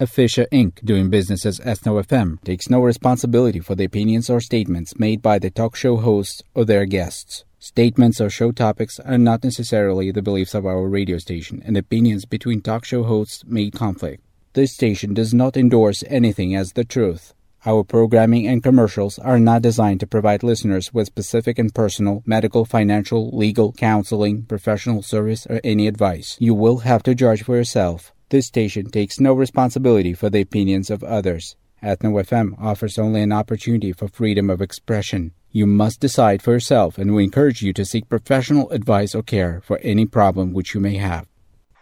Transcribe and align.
Official 0.00 0.46
Inc., 0.52 0.84
doing 0.84 1.10
business 1.10 1.44
as 1.44 1.58
Ethno 1.58 2.00
FM, 2.04 2.40
takes 2.44 2.70
no 2.70 2.80
responsibility 2.80 3.58
for 3.58 3.74
the 3.74 3.82
opinions 3.82 4.30
or 4.30 4.40
statements 4.40 4.96
made 4.96 5.20
by 5.20 5.40
the 5.40 5.50
talk 5.50 5.74
show 5.74 5.96
hosts 5.96 6.40
or 6.54 6.64
their 6.64 6.84
guests. 6.84 7.44
Statements 7.58 8.20
or 8.20 8.30
show 8.30 8.52
topics 8.52 9.00
are 9.00 9.18
not 9.18 9.42
necessarily 9.42 10.12
the 10.12 10.22
beliefs 10.22 10.54
of 10.54 10.64
our 10.64 10.88
radio 10.88 11.18
station, 11.18 11.60
and 11.64 11.76
opinions 11.76 12.26
between 12.26 12.60
talk 12.60 12.84
show 12.84 13.02
hosts 13.02 13.42
may 13.44 13.72
conflict. 13.72 14.22
This 14.52 14.72
station 14.72 15.14
does 15.14 15.34
not 15.34 15.56
endorse 15.56 16.04
anything 16.06 16.54
as 16.54 16.74
the 16.74 16.84
truth. 16.84 17.34
Our 17.66 17.82
programming 17.82 18.46
and 18.46 18.62
commercials 18.62 19.18
are 19.18 19.40
not 19.40 19.62
designed 19.62 19.98
to 19.98 20.06
provide 20.06 20.44
listeners 20.44 20.94
with 20.94 21.08
specific 21.08 21.58
and 21.58 21.74
personal 21.74 22.22
medical, 22.24 22.64
financial, 22.64 23.36
legal, 23.36 23.72
counseling, 23.72 24.44
professional 24.44 25.02
service, 25.02 25.44
or 25.50 25.60
any 25.64 25.88
advice. 25.88 26.36
You 26.38 26.54
will 26.54 26.78
have 26.78 27.02
to 27.02 27.16
judge 27.16 27.42
for 27.42 27.56
yourself. 27.56 28.12
This 28.29 28.47
station 28.47 28.89
takes 28.89 29.19
no 29.19 29.33
responsibility 29.33 30.13
for 30.13 30.29
the 30.29 30.41
opinions 30.41 30.89
of 30.89 31.03
others. 31.03 31.55
Ethno 31.83 32.13
FM 32.23 32.55
offers 32.59 32.97
only 32.97 33.21
an 33.21 33.31
opportunity 33.31 33.91
for 33.91 34.07
freedom 34.07 34.49
of 34.49 34.61
expression. 34.61 35.33
You 35.51 35.67
must 35.67 35.99
decide 35.99 36.41
for 36.41 36.53
yourself, 36.53 36.97
and 36.97 37.13
we 37.13 37.23
encourage 37.23 37.61
you 37.61 37.73
to 37.73 37.85
seek 37.85 38.09
professional 38.09 38.69
advice 38.71 39.13
or 39.13 39.21
care 39.21 39.61
for 39.63 39.77
any 39.83 40.05
problem 40.05 40.53
which 40.53 40.73
you 40.73 40.79
may 40.79 40.97
have. 40.97 41.27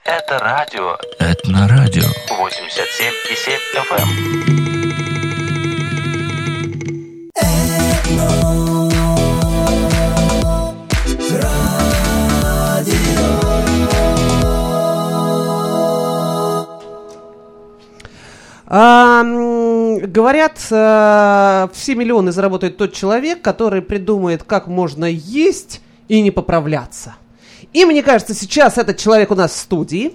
Это 0.05 0.39
радио 0.39 0.97
Этнорадио. 1.19 2.09
87,7 2.27 3.59
FM. 3.75 4.74
Говорят, 20.16 20.58
э, 20.70 21.68
все 21.74 21.94
миллионы 21.94 22.32
заработает 22.32 22.78
тот 22.78 22.94
человек, 22.94 23.42
который 23.42 23.82
придумает, 23.82 24.44
как 24.44 24.66
можно 24.66 25.04
есть 25.04 25.82
и 26.08 26.22
не 26.22 26.30
поправляться. 26.30 27.16
И 27.74 27.84
мне 27.84 28.02
кажется, 28.02 28.32
сейчас 28.32 28.78
этот 28.78 28.96
человек 28.96 29.30
у 29.30 29.34
нас 29.34 29.52
в 29.52 29.56
студии. 29.56 30.14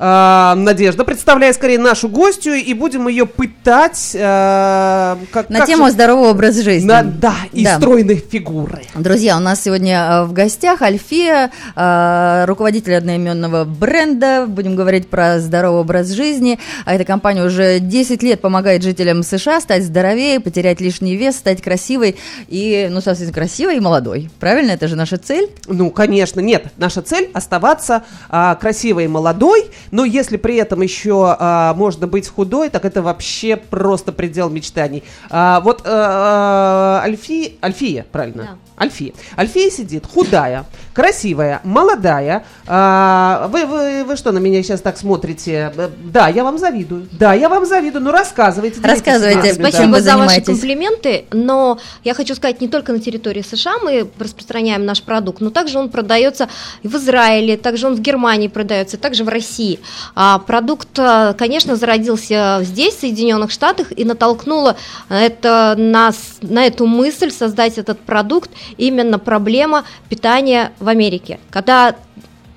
А, 0.00 0.54
Надежда, 0.54 1.02
представляй 1.04 1.52
скорее 1.52 1.78
нашу 1.78 2.08
гостью, 2.08 2.54
и 2.54 2.72
будем 2.72 3.08
ее 3.08 3.26
пытать. 3.26 4.12
э, 4.14 5.16
как, 5.32 5.50
На 5.50 5.58
как 5.58 5.66
тему 5.66 5.86
же- 5.86 5.92
здорового 5.92 6.30
образа 6.30 6.62
жизни. 6.62 6.86
На- 6.86 7.02
да, 7.02 7.34
и 7.52 7.64
Да. 7.64 7.76
стройной 7.78 8.16
фигуры. 8.16 8.82
Друзья, 8.94 9.36
у 9.36 9.40
нас 9.40 9.60
сегодня 9.62 10.06
э, 10.08 10.24
в 10.24 10.32
гостях 10.32 10.82
Альфия, 10.82 11.50
э, 11.74 12.44
руководитель 12.46 12.94
одноименного 12.94 13.64
бренда. 13.64 14.46
Будем 14.46 14.76
говорить 14.76 15.08
про 15.10 15.40
здоровый 15.40 15.80
образ 15.80 16.10
жизни. 16.10 16.58
А 16.84 16.94
эта 16.94 17.04
компания 17.04 17.42
уже 17.44 17.80
10 17.80 18.22
лет 18.22 18.40
помогает 18.40 18.82
жителям 18.84 19.22
США 19.24 19.60
стать 19.60 19.82
здоровее, 19.84 20.38
потерять 20.40 20.80
лишний 20.80 21.16
вес, 21.16 21.36
стать 21.36 21.60
красивой 21.60 22.16
и, 22.48 22.88
ну, 22.90 23.00
совсем 23.00 23.32
красивой 23.32 23.76
и 23.78 23.80
молодой. 23.80 24.30
Правильно? 24.38 24.70
Это 24.72 24.86
же 24.86 24.94
наша 24.96 25.18
цель. 25.18 25.50
Ну, 25.66 25.90
конечно, 25.90 26.40
нет. 26.40 26.66
Наша 26.76 27.02
цель 27.02 27.30
оставаться 27.34 28.04
а, 28.30 28.54
красивой 28.54 29.04
и 29.04 29.08
молодой, 29.08 29.66
но 29.90 30.04
если 30.04 30.36
при 30.36 30.56
этом 30.56 30.82
еще 30.82 31.36
а, 31.38 31.74
можно 31.74 32.06
быть 32.06 32.28
худой, 32.28 32.68
так 32.68 32.84
это 32.84 33.02
вообще 33.02 33.56
просто 33.56 34.12
предел 34.12 34.48
мечтаний. 34.50 35.04
А, 35.30 35.60
вот 35.60 35.82
а, 35.84 37.00
Альфи, 37.02 37.56
Альфия, 37.62 38.06
правильно? 38.10 38.42
Да. 38.42 38.84
Альфия. 38.84 39.12
Альфия 39.36 39.70
сидит 39.70 40.06
худая, 40.06 40.64
красивая, 40.94 41.60
молодая. 41.64 42.44
А, 42.66 43.48
вы, 43.52 43.66
вы, 43.66 44.04
вы 44.04 44.16
что 44.16 44.30
на 44.32 44.38
меня 44.38 44.62
сейчас 44.62 44.80
так 44.80 44.96
смотрите? 44.96 45.72
Э, 45.76 45.88
Да, 46.04 46.28
я 46.28 46.44
вам 46.44 46.58
завидую. 46.58 47.08
Да, 47.12 47.34
я 47.34 47.48
вам 47.48 47.66
завидую. 47.66 48.04
Ну, 48.04 48.12
рассказывайте. 48.12 48.80
Рассказывайте. 48.80 49.54
да. 49.54 49.68
Спасибо 49.68 49.92
вы 49.92 50.00
за 50.00 50.16
ваши 50.16 50.40
комплименты, 50.40 51.24
но 51.32 51.78
я 52.04 52.14
хочу 52.14 52.34
сказать, 52.34 52.60
не 52.60 52.68
только 52.68 52.92
на 52.92 53.00
территории 53.00 53.42
США 53.42 53.78
мы 53.82 54.08
распространяем 54.18 54.84
наш 54.84 55.02
продукт, 55.02 55.40
но 55.40 55.50
также 55.50 55.78
он 55.78 55.88
продается 55.88 56.48
и 56.82 56.88
в 56.88 56.94
Израиле, 56.94 57.56
также 57.56 57.86
он 57.86 57.94
в 57.96 58.00
Германии 58.00 58.48
продается, 58.48 58.96
также 58.96 59.24
в 59.24 59.28
России. 59.28 59.77
А 60.14 60.38
продукт, 60.38 60.98
а, 60.98 61.34
конечно, 61.34 61.76
зародился 61.76 62.60
здесь, 62.62 62.94
в 62.94 63.00
Соединенных 63.00 63.50
Штатах, 63.50 63.88
и 63.96 64.04
натолкнуло 64.04 64.76
это 65.08 65.74
нас 65.76 66.38
на 66.42 66.66
эту 66.66 66.86
мысль 66.86 67.30
создать 67.30 67.78
этот 67.78 68.00
продукт 68.00 68.50
именно 68.76 69.18
проблема 69.18 69.84
питания 70.08 70.72
в 70.80 70.88
Америке. 70.88 71.38
Когда 71.50 71.94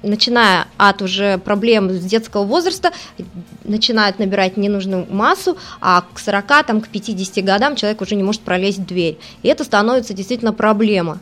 начиная 0.03 0.67
от 0.77 1.01
уже 1.01 1.37
проблем 1.37 1.91
с 1.91 2.03
детского 2.03 2.43
возраста, 2.43 2.91
начинают 3.63 4.19
набирать 4.19 4.57
ненужную 4.57 5.05
массу, 5.09 5.57
а 5.79 6.03
к 6.13 6.19
40, 6.19 6.65
там, 6.65 6.81
к 6.81 6.87
50 6.87 7.43
годам 7.43 7.75
человек 7.75 8.01
уже 8.01 8.15
не 8.15 8.23
может 8.23 8.41
пролезть 8.41 8.79
в 8.79 8.85
дверь. 8.85 9.17
И 9.43 9.47
это 9.47 9.63
становится 9.63 10.13
действительно 10.13 10.53
проблема. 10.53 11.19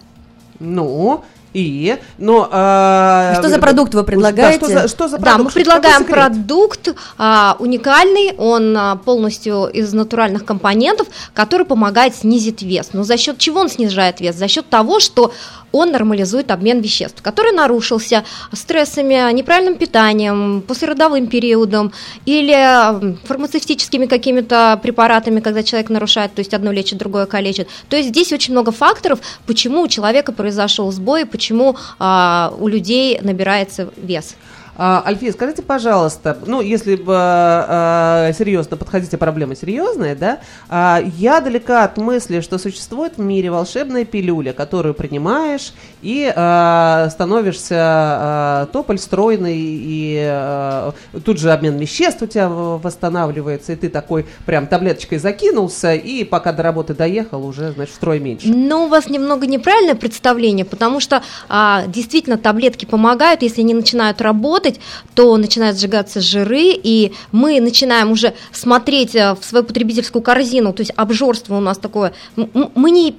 Ну, 0.59 1.23
и, 1.53 1.97
но... 2.17 2.47
а, 2.51 3.33
Что 3.39 3.49
за 3.49 3.59
продукт 3.59 3.93
вы 3.93 4.01
да, 4.01 4.05
предлагаете? 4.05 4.57
что 4.65 4.67
за, 4.67 4.87
что 4.87 5.07
за 5.07 5.17
Да, 5.17 5.37
мы 5.37 5.45
продукт? 5.45 5.51
Что- 5.51 5.59
предлагаем 5.59 6.03
продукт 6.05 6.95
а, 7.17 7.55
уникальный, 7.59 8.33
он 8.37 8.75
а, 8.77 8.95
полностью 8.97 9.65
из 9.67 9.93
натуральных 9.93 10.45
компонентов, 10.45 11.07
который 11.33 11.65
помогает 11.65 12.15
снизить 12.15 12.61
вес. 12.61 12.89
Но 12.93 13.03
за 13.03 13.17
счет 13.17 13.37
чего 13.37 13.61
он 13.61 13.69
снижает 13.69 14.19
вес? 14.19 14.35
За 14.35 14.47
счет 14.47 14.69
того, 14.69 14.99
что 14.99 15.33
он 15.71 15.91
нормализует 15.91 16.51
обмен 16.51 16.81
веществ, 16.81 17.21
который 17.21 17.51
нарушился 17.51 18.23
стрессами, 18.53 19.31
неправильным 19.33 19.75
питанием, 19.75 20.63
послеродовым 20.67 21.27
периодом 21.27 21.91
или 22.25 23.17
фармацевтическими 23.25 24.05
какими-то 24.05 24.79
препаратами, 24.81 25.39
когда 25.39 25.63
человек 25.63 25.89
нарушает, 25.89 26.33
то 26.33 26.39
есть 26.39 26.53
одно 26.53 26.71
лечит, 26.71 26.97
другое 26.97 27.25
калечит. 27.25 27.67
То 27.89 27.97
есть 27.97 28.09
здесь 28.09 28.31
очень 28.33 28.53
много 28.53 28.71
факторов, 28.71 29.19
почему 29.45 29.81
у 29.81 29.87
человека 29.87 30.31
произошел 30.31 30.91
сбой, 30.91 31.25
почему 31.25 31.75
а, 31.99 32.53
у 32.59 32.67
людей 32.67 33.19
набирается 33.21 33.89
вес. 33.97 34.35
А, 34.81 35.03
Альфия, 35.05 35.33
скажите, 35.33 35.61
пожалуйста, 35.61 36.37
ну, 36.45 36.61
если 36.61 36.95
бы 36.95 37.13
а, 37.13 38.31
серьезно 38.31 38.77
подходите, 38.77 39.17
проблема 39.17 39.53
серьезная, 39.53 40.15
да, 40.15 40.39
а, 40.69 41.01
я 41.17 41.41
далека 41.41 41.83
от 41.83 41.97
мысли, 41.97 42.39
что 42.39 42.57
существует 42.57 43.17
в 43.17 43.19
мире 43.19 43.51
волшебная 43.51 44.05
пилюля, 44.05 44.53
которую 44.53 44.93
принимаешь 44.93 45.73
и 46.01 46.31
а, 46.33 47.09
становишься 47.11 47.75
а, 47.77 48.65
тополь 48.71 48.99
стройный, 48.99 49.57
и 49.57 50.17
а, 50.21 50.93
тут 51.25 51.39
же 51.39 51.51
обмен 51.51 51.77
веществ 51.77 52.21
у 52.21 52.27
тебя 52.27 52.47
восстанавливается, 52.47 53.73
и 53.73 53.75
ты 53.75 53.89
такой 53.89 54.27
прям 54.45 54.65
таблеточкой 54.65 55.17
закинулся, 55.17 55.93
и 55.93 56.23
пока 56.23 56.53
до 56.53 56.63
работы 56.63 56.93
доехал, 56.93 57.45
уже, 57.45 57.73
значит, 57.73 57.95
строй 57.95 58.19
меньше. 58.19 58.47
Но 58.47 58.85
у 58.85 58.87
вас 58.87 59.09
немного 59.09 59.45
неправильное 59.45 59.95
представление, 59.95 60.63
потому 60.63 61.01
что 61.01 61.21
а, 61.49 61.83
действительно 61.87 62.37
таблетки 62.37 62.85
помогают, 62.85 63.41
если 63.41 63.59
они 63.59 63.73
начинают 63.73 64.21
работать, 64.21 64.68
то 65.15 65.35
начинают 65.37 65.77
сжигаться 65.77 66.21
жиры, 66.21 66.71
и 66.73 67.13
мы 67.31 67.59
начинаем 67.61 68.11
уже 68.11 68.33
смотреть 68.51 69.15
а, 69.15 69.35
в 69.35 69.43
свою 69.43 69.63
потребительскую 69.63 70.21
корзину, 70.21 70.73
то 70.73 70.81
есть 70.81 70.91
обжорство 70.95 71.55
у 71.55 71.61
нас 71.61 71.77
такое. 71.77 72.13
Мы 72.35 72.91
не 72.91 73.15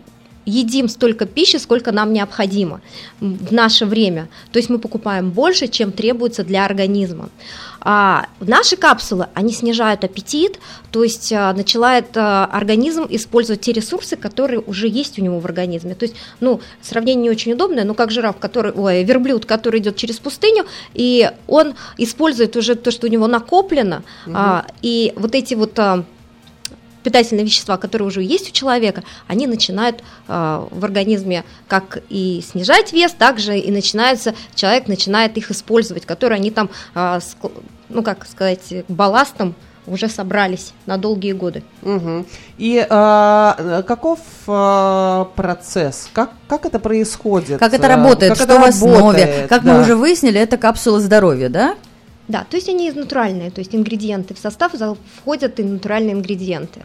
едим 0.47 0.89
столько 0.89 1.27
пищи, 1.27 1.57
сколько 1.57 1.93
нам 1.93 2.13
необходимо 2.13 2.81
в 3.21 3.53
наше 3.53 3.87
время. 3.87 4.29
То 4.53 4.59
есть 4.59 4.71
мы 4.71 4.79
покупаем 4.79 5.31
больше, 5.31 5.69
чем 5.69 5.93
требуется 5.93 6.45
для 6.45 6.65
организма. 6.65 7.29
А 7.83 8.27
наши 8.41 8.77
капсулы, 8.77 9.29
они 9.33 9.53
снижают 9.53 10.05
аппетит, 10.05 10.59
то 10.91 11.03
есть 11.03 11.33
а, 11.33 11.53
начинает 11.55 12.15
а, 12.15 12.45
организм 12.45 13.07
использовать 13.09 13.63
те 13.63 13.73
ресурсы, 13.73 14.17
которые 14.17 14.61
уже 14.61 14.87
есть 14.87 15.19
у 15.19 15.23
него 15.23 15.41
в 15.41 15.47
организме. 15.47 15.95
То 15.95 16.05
есть, 16.05 16.15
ну, 16.41 16.61
сравнение 16.83 17.23
не 17.23 17.31
очень 17.31 17.53
удобное, 17.53 17.85
но 17.85 17.95
как 17.95 18.11
жираф, 18.11 18.37
который, 18.39 18.73
ой, 18.73 19.03
верблюд, 19.05 19.47
который 19.47 19.81
идет 19.81 19.97
через 19.97 20.19
пустыню, 20.19 20.67
и 20.93 21.31
он 21.47 21.75
использует 21.97 22.55
уже 22.57 22.75
то, 22.75 22.91
что 22.91 23.07
у 23.07 23.11
него 23.11 23.27
накоплено, 23.27 24.03
а, 24.27 24.67
и 24.83 25.15
вот 25.17 25.35
эти 25.35 25.55
вот 25.55 25.79
а, 25.79 26.05
питательные 27.03 27.45
вещества, 27.45 27.77
которые 27.77 28.09
уже 28.09 28.23
есть 28.23 28.51
у 28.51 28.53
человека, 28.53 29.03
они 29.27 29.47
начинают 29.47 30.03
э, 30.29 30.67
в 30.71 30.85
организме 30.85 31.45
как 31.69 31.99
и 32.09 32.43
снижать 32.47 32.93
вес, 32.93 33.13
также 33.13 33.59
и 33.59 33.71
начинаются, 33.71 34.35
человек 34.55 34.87
начинает 34.89 35.37
их 35.37 35.51
использовать, 35.51 36.07
которые 36.07 36.37
они 36.37 36.51
там, 36.51 36.71
э, 36.95 36.99
ск- 36.99 37.53
ну 37.89 38.03
как 38.03 38.27
сказать, 38.27 38.85
балластом 38.89 39.55
уже 39.87 40.09
собрались 40.09 40.73
на 40.87 40.99
долгие 40.99 41.33
годы. 41.33 41.63
Мгм. 41.83 42.27
И 42.59 42.87
а, 42.89 43.83
каков 43.87 44.21
а, 44.47 45.25
процесс? 45.35 46.09
Как, 46.13 46.31
как 46.49 46.67
это 46.67 46.79
происходит? 46.79 47.59
Как 47.59 47.73
это 47.73 47.89
работает? 47.89 48.33
как 48.33 48.43
что 48.43 48.53
это 48.53 48.61
в 48.61 48.65
основе? 48.65 48.99
работает? 48.99 49.49
Как 49.49 49.65
Да. 49.65 49.73
мы 49.75 49.81
уже 49.81 49.97
выяснили, 49.97 50.39
это 50.39 50.59
капсула 50.59 51.01
здоровья, 51.01 51.49
да? 51.49 51.75
Да, 52.31 52.47
то 52.49 52.57
есть 52.57 52.69
они 52.69 52.93
натуральные, 52.93 53.51
то 53.51 53.59
есть 53.59 53.75
ингредиенты 53.75 54.35
в 54.35 54.39
состав 54.39 54.73
входят 55.17 55.59
и 55.59 55.65
натуральные 55.65 56.13
ингредиенты. 56.13 56.83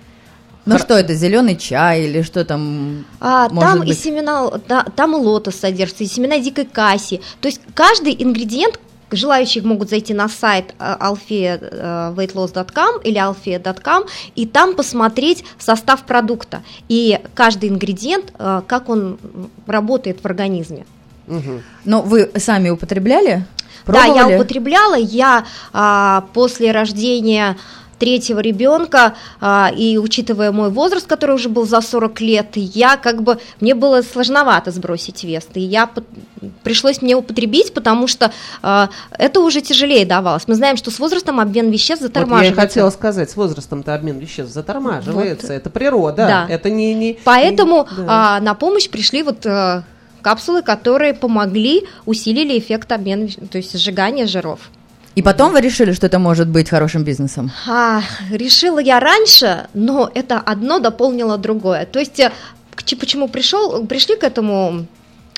Ну 0.65 0.79
что 0.79 0.95
это, 0.95 1.13
зеленый 1.13 1.55
чай 1.55 2.05
или 2.05 2.23
что 2.23 2.43
там? 2.43 3.05
А, 3.19 3.47
может 3.49 3.69
там 3.69 3.83
и 3.83 3.87
быть? 3.89 3.99
семена, 3.99 4.49
да, 4.67 4.83
там 4.95 5.15
и 5.15 5.19
лотос 5.19 5.57
содержится, 5.57 6.03
и 6.03 6.07
семена 6.07 6.39
дикой 6.39 6.65
касси. 6.65 7.21
То 7.39 7.47
есть 7.47 7.61
каждый 7.75 8.15
ингредиент 8.17 8.79
желающие 9.11 9.63
могут 9.63 9.91
зайти 9.91 10.15
на 10.15 10.27
сайт 10.27 10.73
э, 10.79 10.95
alfeaweightloss.com 10.99 13.01
или 13.03 13.19
alfea.com 13.19 14.05
и 14.33 14.47
там 14.47 14.73
посмотреть 14.73 15.45
состав 15.59 16.05
продукта 16.05 16.63
и 16.89 17.19
каждый 17.35 17.69
ингредиент, 17.69 18.33
э, 18.39 18.63
как 18.65 18.89
он 18.89 19.19
работает 19.67 20.21
в 20.23 20.25
организме. 20.25 20.87
Мгм. 21.27 21.61
Но 21.85 22.01
вы 22.01 22.31
сами 22.37 22.69
употребляли? 22.69 23.45
Да, 23.87 24.03
я 24.05 24.13
Пробовали? 24.13 24.35
употребляла. 24.35 24.95
Я 24.95 25.45
а, 25.73 26.25
после 26.33 26.71
рождения 26.71 27.57
третьего 27.97 28.39
ребенка, 28.41 29.15
а, 29.39 29.71
и 29.75 29.97
учитывая 29.97 30.51
мой 30.51 30.69
возраст, 30.69 31.07
который 31.07 31.33
уже 31.35 31.47
был 31.47 31.65
за 31.65 31.79
40 31.79 32.19
лет, 32.19 32.47
я 32.55 32.97
как 32.97 33.23
бы, 33.23 33.39
мне 33.61 33.73
было 33.73 34.01
сложновато 34.01 34.71
сбросить 34.71 35.23
вес, 35.23 35.47
и 35.53 35.61
я, 35.61 35.89
пришлось 36.63 37.01
мне 37.01 37.15
употребить, 37.15 37.73
потому 37.73 38.07
что 38.07 38.33
а, 38.61 38.89
это 39.17 39.39
уже 39.39 39.61
тяжелее 39.61 40.05
давалось. 40.05 40.43
Мы 40.47 40.55
знаем, 40.55 40.75
что 40.75 40.91
с 40.91 40.99
возрастом 40.99 41.39
обмен 41.39 41.69
веществ 41.71 42.01
Вот 42.03 42.13
я 42.15 42.21
и 42.21 42.25
затормаживается. 42.25 42.61
хотела 42.61 42.89
сказать, 42.89 43.29
с 43.31 43.37
возрастом-то 43.37 43.95
обмен 43.95 44.19
веществ 44.19 44.53
затормаживается. 44.53 45.53
Это 45.53 45.69
природа. 45.69 46.27
Да. 46.27 46.53
Это 46.53 46.69
не... 46.69 46.93
не 46.93 47.17
Поэтому 47.23 47.87
Да. 47.95 48.05
а, 48.07 48.39
на 48.41 48.55
помощь 48.55 48.89
пришли 48.89 49.23
вот 49.23 49.45
э, 49.45 49.83
капсулы, 50.25 50.63
которые 50.63 51.13
помогли, 51.13 51.83
усилили 52.07 52.57
эффект 52.57 52.91
обмена, 52.91 53.27
то 53.51 53.59
есть 53.59 53.77
сжигания 53.77 54.25
жиров. 54.25 54.59
И 55.17 55.21
потом 55.21 55.51
вы 55.53 55.61
решили, 55.61 55.93
что 55.93 56.07
это 56.07 56.17
может 56.17 56.47
быть 56.47 56.69
хорошим 56.69 57.03
бизнесом? 57.03 57.51
А, 57.67 58.01
решила 58.31 58.79
я 58.79 58.99
раньше, 58.99 59.67
но 59.75 60.09
это 60.15 60.39
одно 60.39 60.79
дополнило 60.79 61.37
другое. 61.37 61.85
То 61.85 61.99
есть, 61.99 62.19
э, 62.19 62.31
к 62.75 62.97
почему 62.99 63.27
пришел, 63.27 63.85
пришли 63.85 64.15
к 64.15 64.23
этому 64.23 64.87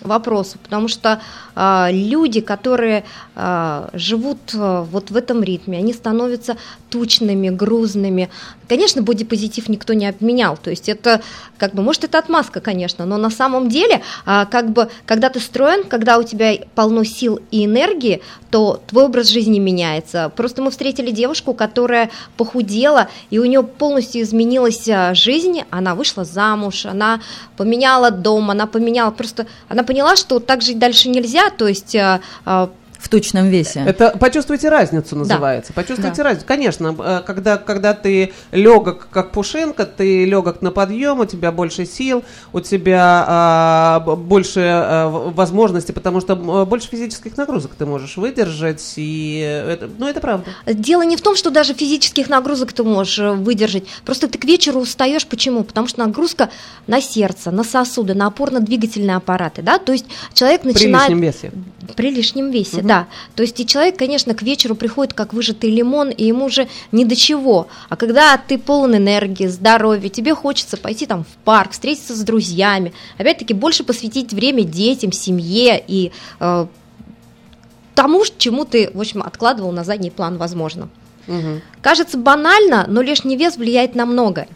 вопросу? 0.02 0.58
Потому 0.62 0.88
что 0.88 1.22
а, 1.56 1.90
люди, 1.92 2.42
которые 2.42 3.04
а, 3.36 3.90
живут 3.94 4.38
а, 4.54 4.84
вот 4.84 5.12
в 5.12 5.16
этом 5.16 5.44
ритме, 5.44 5.78
они 5.78 5.94
становятся 5.94 6.58
тучными, 6.90 7.50
грузными. 7.50 8.30
Конечно, 8.68 9.02
бодипозитив 9.02 9.70
никто 9.70 9.94
не 9.94 10.08
обменял. 10.08 10.58
То 10.58 10.70
есть 10.70 10.90
это, 10.90 11.22
как 11.58 11.74
бы, 11.74 11.82
может, 11.82 12.04
это 12.04 12.20
отмазка, 12.20 12.62
конечно, 12.62 13.06
но 13.06 13.18
на 13.18 13.30
самом 13.30 13.70
деле, 13.70 14.02
а, 14.26 14.46
как 14.46 14.72
бы, 14.72 14.90
когда 15.06 15.30
ты 15.30 15.40
строен, 15.40 15.84
когда 15.84 16.18
у 16.18 16.24
тебя 16.24 16.54
полно 16.76 17.04
сил 17.04 17.40
и 17.52 17.66
энергии, 17.66 18.22
то 18.52 18.82
твой 18.88 19.06
образ 19.06 19.28
жизни 19.28 19.60
меняется. 19.60 20.32
Просто 20.36 20.62
мы 20.62 20.72
встретили 20.72 21.12
девушку, 21.12 21.54
которая 21.54 22.10
похудела, 22.38 23.10
и 23.30 23.40
у 23.40 23.46
нее 23.46 23.64
полностью 23.64 24.22
изменилась 24.22 24.88
жизнь, 25.14 25.62
она 25.70 25.96
вышла 25.96 26.24
замуж, 26.24 26.86
она 26.86 27.20
поменяла 27.58 28.12
дом, 28.12 28.52
она 28.52 28.68
поменяла, 28.68 29.12
просто 29.12 29.48
она 29.68 29.84
поняла, 29.88 30.16
что 30.16 30.40
так 30.40 30.62
жить 30.62 30.78
дальше 30.78 31.10
нельзя, 31.10 31.50
то 31.50 31.68
есть 31.68 31.96
а, 31.96 32.22
а, 32.46 32.70
В 33.00 33.10
тучном 33.10 33.48
весе. 33.48 33.84
Это 33.86 34.16
почувствуйте 34.18 34.70
разницу 34.70 35.16
называется. 35.16 35.74
Почувствуйте 35.74 36.22
разницу. 36.22 36.46
Конечно, 36.48 36.96
э, 36.98 37.22
когда, 37.26 37.58
когда 37.58 37.94
ты 37.94 38.34
легок 38.52 39.08
как 39.12 39.32
пушинка, 39.32 39.86
ты 39.86 40.26
легок 40.26 40.62
на 40.62 40.72
подъем, 40.72 41.20
у 41.20 41.26
тебя 41.26 41.52
больше 41.52 41.86
сил, 41.86 42.24
у 42.54 42.60
тебя 42.60 43.26
а, 43.28 44.00
больше 44.00 44.62
а, 44.64 45.10
возможностей, 45.10 45.94
потому 45.94 46.22
что 46.22 46.36
больше 46.36 46.88
физических 46.90 47.38
нагрузок 47.38 47.72
ты 47.78 47.86
можешь 47.86 48.18
выдержать. 48.18 48.84
И 48.96 49.40
это, 49.40 49.90
ну, 49.98 50.08
это 50.08 50.20
правда. 50.20 50.46
Дело 50.66 51.04
не 51.04 51.16
в 51.16 51.22
том, 51.22 51.36
что 51.36 51.50
даже 51.50 51.74
физических 51.74 52.30
нагрузок 52.30 52.74
ты 52.74 52.84
можешь 52.84 53.20
э, 53.20 53.32
выдержать. 53.32 53.84
Просто 54.06 54.28
ты 54.28 54.38
к 54.38 54.46
вечеру 54.46 54.80
устаешь. 54.80 55.26
Почему? 55.26 55.64
Потому 55.64 55.88
что 55.88 56.00
нагрузка 56.00 56.50
на 56.88 57.02
сердце, 57.02 57.52
на 57.52 57.64
сосуды, 57.64 58.14
на 58.14 58.28
опорно-двигательные 58.28 59.16
аппараты. 59.16 59.62
Да? 59.62 59.80
То 59.80 59.92
есть 59.92 60.06
человек 60.34 60.62
При 60.62 60.74
начинает... 60.74 61.10
лишнем 61.10 61.22
весе. 61.22 61.52
При 61.96 62.12
лишнем 62.12 62.52
весе, 62.52 62.82
да. 62.88 63.08
То 63.36 63.44
есть 63.44 63.60
и 63.60 63.66
человек, 63.68 63.98
конечно, 63.98 64.34
к 64.34 64.42
вечеру 64.42 64.76
приходит 64.76 65.14
как 65.14 65.34
выжатый 65.34 65.70
лимон, 65.70 66.10
и 66.10 66.26
ему 66.26 66.46
уже 66.46 66.68
ни 66.92 67.04
до 67.04 67.16
чего. 67.16 67.68
А 67.90 67.96
когда 67.96 68.38
ты 68.38 68.58
полон 68.58 68.96
энергии, 68.96 69.48
здоровья, 69.48 70.10
тебе 70.10 70.34
хочется 70.34 70.78
пойти 70.78 71.06
там 71.06 71.24
в 71.24 71.44
парк, 71.44 71.72
встретиться 71.72 72.16
с 72.16 72.22
друзьями, 72.22 72.94
опять-таки 73.18 73.54
больше 73.54 73.84
посвятить 73.84 74.34
время 74.34 74.64
детям, 74.64 75.12
семье 75.12 75.84
и 75.86 76.12
э, 76.40 76.66
тому, 77.94 78.24
чему 78.38 78.66
ты, 78.66 78.90
в 78.94 79.00
общем, 79.00 79.22
откладывал 79.22 79.72
на 79.72 79.84
задний 79.84 80.12
план, 80.12 80.38
возможно. 80.38 80.90
Мгм. 81.28 81.62
Кажется 81.82 82.18
банально, 82.18 82.86
но 82.88 83.02
лишний 83.02 83.36
вес 83.36 83.58
влияет 83.58 83.96
на 83.96 84.06
многое. 84.06 84.48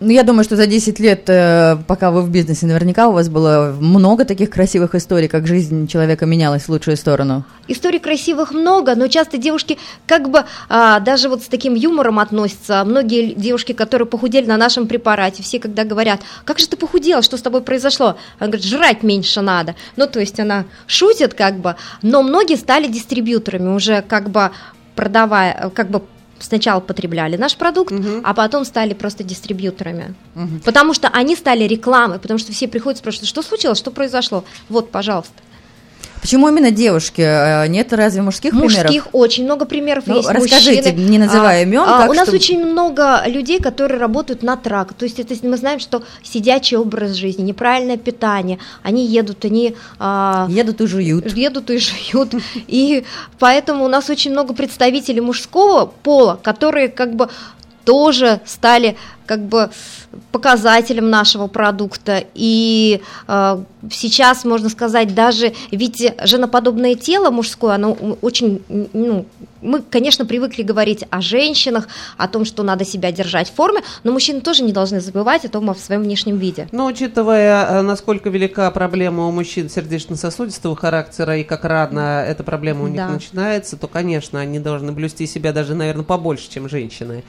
Ну, 0.00 0.10
я 0.10 0.24
думаю, 0.24 0.44
что 0.44 0.56
за 0.56 0.66
10 0.66 0.98
лет, 0.98 1.28
э, 1.28 1.76
пока 1.86 2.10
вы 2.10 2.22
в 2.22 2.28
бизнесе, 2.28 2.66
наверняка 2.66 3.08
у 3.08 3.12
вас 3.12 3.28
было 3.28 3.74
много 3.80 4.24
таких 4.24 4.50
красивых 4.50 4.94
историй, 4.96 5.28
как 5.28 5.46
жизнь 5.46 5.86
человека 5.86 6.26
менялась 6.26 6.64
в 6.64 6.68
лучшую 6.68 6.96
сторону. 6.96 7.44
Историй 7.68 8.00
красивых 8.00 8.52
много, 8.52 8.96
но 8.96 9.06
часто 9.06 9.38
девушки 9.38 9.78
как 10.06 10.28
бы 10.28 10.44
а, 10.68 10.98
даже 10.98 11.28
вот 11.28 11.42
с 11.42 11.46
таким 11.46 11.74
юмором 11.74 12.18
относятся. 12.18 12.84
Многие 12.84 13.34
девушки, 13.34 13.72
которые 13.72 14.06
похудели 14.06 14.46
на 14.46 14.56
нашем 14.56 14.88
препарате, 14.88 15.42
все 15.44 15.60
когда 15.60 15.84
говорят, 15.84 16.20
как 16.44 16.58
же 16.58 16.66
ты 16.66 16.76
похудела, 16.76 17.22
что 17.22 17.36
с 17.36 17.42
тобой 17.42 17.62
произошло? 17.62 18.16
Она 18.40 18.48
говорит, 18.48 18.66
жрать 18.66 19.04
меньше 19.04 19.42
надо. 19.42 19.76
Ну, 19.96 20.08
то 20.08 20.18
есть 20.18 20.40
она 20.40 20.64
шутит 20.88 21.34
как 21.34 21.58
бы, 21.58 21.76
но 22.02 22.22
многие 22.22 22.56
стали 22.56 22.88
дистрибьюторами 22.88 23.68
уже 23.68 24.02
как 24.02 24.28
бы 24.28 24.50
продавая, 24.96 25.56
э, 25.58 25.70
как 25.70 25.88
бы 25.90 26.02
сначала 26.38 26.80
потребляли 26.80 27.36
наш 27.36 27.56
продукт, 27.56 27.92
а 28.22 28.34
потом 28.34 28.64
стали 28.64 28.94
просто 28.94 29.24
дистрибьюторами. 29.24 30.14
Потому 30.64 30.94
что 30.94 31.08
они 31.08 31.36
стали 31.36 31.64
рекламой, 31.64 32.18
потому 32.18 32.38
что 32.38 32.52
все 32.52 32.68
приходят 32.68 32.98
и 32.98 33.00
спрашивают, 33.00 33.28
что 33.28 33.42
случилось, 33.42 33.78
что 33.78 33.90
произошло? 33.90 34.44
Вот, 34.68 34.90
пожалуйста. 34.90 35.34
Почему 36.24 36.48
именно 36.48 36.70
девушки? 36.70 37.20
Э, 37.20 37.66
Нет 37.68 37.92
разве 37.92 38.22
мужских, 38.22 38.52
примеров? 38.52 38.84
Мужских 38.84 39.08
очень 39.12 39.44
много 39.44 39.66
примеров 39.66 40.04
Ну, 40.06 40.16
есть. 40.16 40.28
расскажите, 40.30 40.92
мужчины. 40.92 41.10
не 41.10 41.18
называя 41.18 41.64
имен, 41.64 41.82
а, 41.86 41.98
как 42.00 42.10
у 42.10 42.14
нас 42.14 42.28
что- 42.28 42.36
очень 42.36 42.64
много 42.64 43.22
людей, 43.26 43.60
которые 43.60 44.00
работают 44.00 44.42
на 44.42 44.56
трак. 44.56 44.94
То 44.94 45.04
есть 45.04 45.20
это 45.20 45.34
мы 45.46 45.58
знаем, 45.58 45.80
что 45.80 46.02
сидячий 46.22 46.78
образ 46.78 47.10
жизни, 47.10 47.42
неправильное 47.42 47.98
питание. 47.98 48.58
Они 48.82 49.04
едут, 49.04 49.44
они 49.44 49.76
а, 49.98 50.46
Едут 50.48 50.80
и 50.80 50.86
жуют. 50.86 51.30
едут 51.36 51.68
и 51.68 51.76
жуют. 51.78 52.34
И 52.68 53.04
поэтому 53.38 53.84
у 53.84 53.88
нас 53.88 54.08
очень 54.08 54.30
много 54.30 54.54
представителей 54.54 55.20
мужского 55.20 55.92
пола, 56.02 56.40
которые 56.42 56.88
как 56.88 57.16
бы 57.16 57.28
тоже 57.84 58.40
стали 58.44 58.96
как 59.26 59.40
бы 59.40 59.70
показателем 60.32 61.10
нашего 61.10 61.46
продукта. 61.46 62.24
И 62.34 63.00
э, 63.26 63.62
сейчас, 63.90 64.44
можно 64.44 64.68
сказать, 64.68 65.14
даже 65.14 65.54
ведь 65.70 66.12
женоподобное 66.24 66.94
тело 66.94 67.30
мужское, 67.30 67.74
оно 67.74 67.92
очень, 68.20 68.62
ну, 68.68 69.26
мы, 69.62 69.80
конечно, 69.80 70.26
привыкли 70.26 70.62
говорить 70.62 71.04
о 71.10 71.20
женщинах, 71.20 71.88
о 72.16 72.28
том, 72.28 72.44
что 72.44 72.62
надо 72.62 72.84
себя 72.84 73.12
держать 73.12 73.48
в 73.50 73.54
форме, 73.54 73.80
но 74.04 74.12
мужчины 74.12 74.40
тоже 74.40 74.62
не 74.62 74.72
должны 74.72 75.00
забывать 75.00 75.44
о 75.44 75.48
том, 75.48 75.70
о 75.70 75.74
своем 75.74 76.02
внешнем 76.02 76.36
виде. 76.36 76.68
Но 76.70 76.86
учитывая, 76.86 77.66
э, 77.66 77.82
насколько 77.82 78.28
велика 78.28 78.70
проблема 78.70 79.26
у 79.26 79.30
мужчин 79.32 79.70
сердечно-сосудистого 79.70 80.76
характера 80.76 81.38
и 81.38 81.44
как 81.44 81.64
рано 81.64 82.24
эта 82.28 82.44
проблема 82.44 82.84
у 82.84 82.88
них 82.88 82.98
Да. 82.98 83.08
начинается, 83.08 83.76
то, 83.76 83.88
конечно, 83.88 84.38
они 84.38 84.58
должны 84.58 84.92
блюсти 84.92 85.26
себя 85.26 85.52
даже, 85.52 85.74
наверное, 85.74 86.04
побольше, 86.04 86.50
чем 86.50 86.68
женщины. 86.68 87.24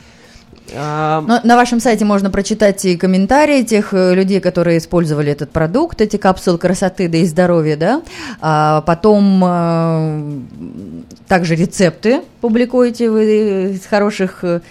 А, 0.74 1.22
Но 1.22 1.40
на 1.44 1.56
вашем 1.56 1.80
сайте 1.80 2.06
можно 2.06 2.30
прочитать 2.30 2.84
и 2.86 2.98
комментарии 2.98 3.64
тех 3.64 3.94
э, 3.94 4.16
людей, 4.16 4.40
которые 4.40 4.80
использовали 4.80 5.32
этот 5.32 5.52
продукт, 5.52 6.02
эти 6.02 6.18
капсулы 6.18 6.58
красоты 6.58 7.08
да 7.08 7.18
и 7.18 7.26
здоровья, 7.26 7.78
да. 7.78 8.02
А 8.42 8.82
потом 8.82 9.44
э, 9.46 10.40
также 11.28 11.56
рецепты 11.56 12.22
публикуете 12.42 13.10
вы 13.10 13.74
из 13.74 13.86
хороших 13.86 14.44
э, 14.44 14.62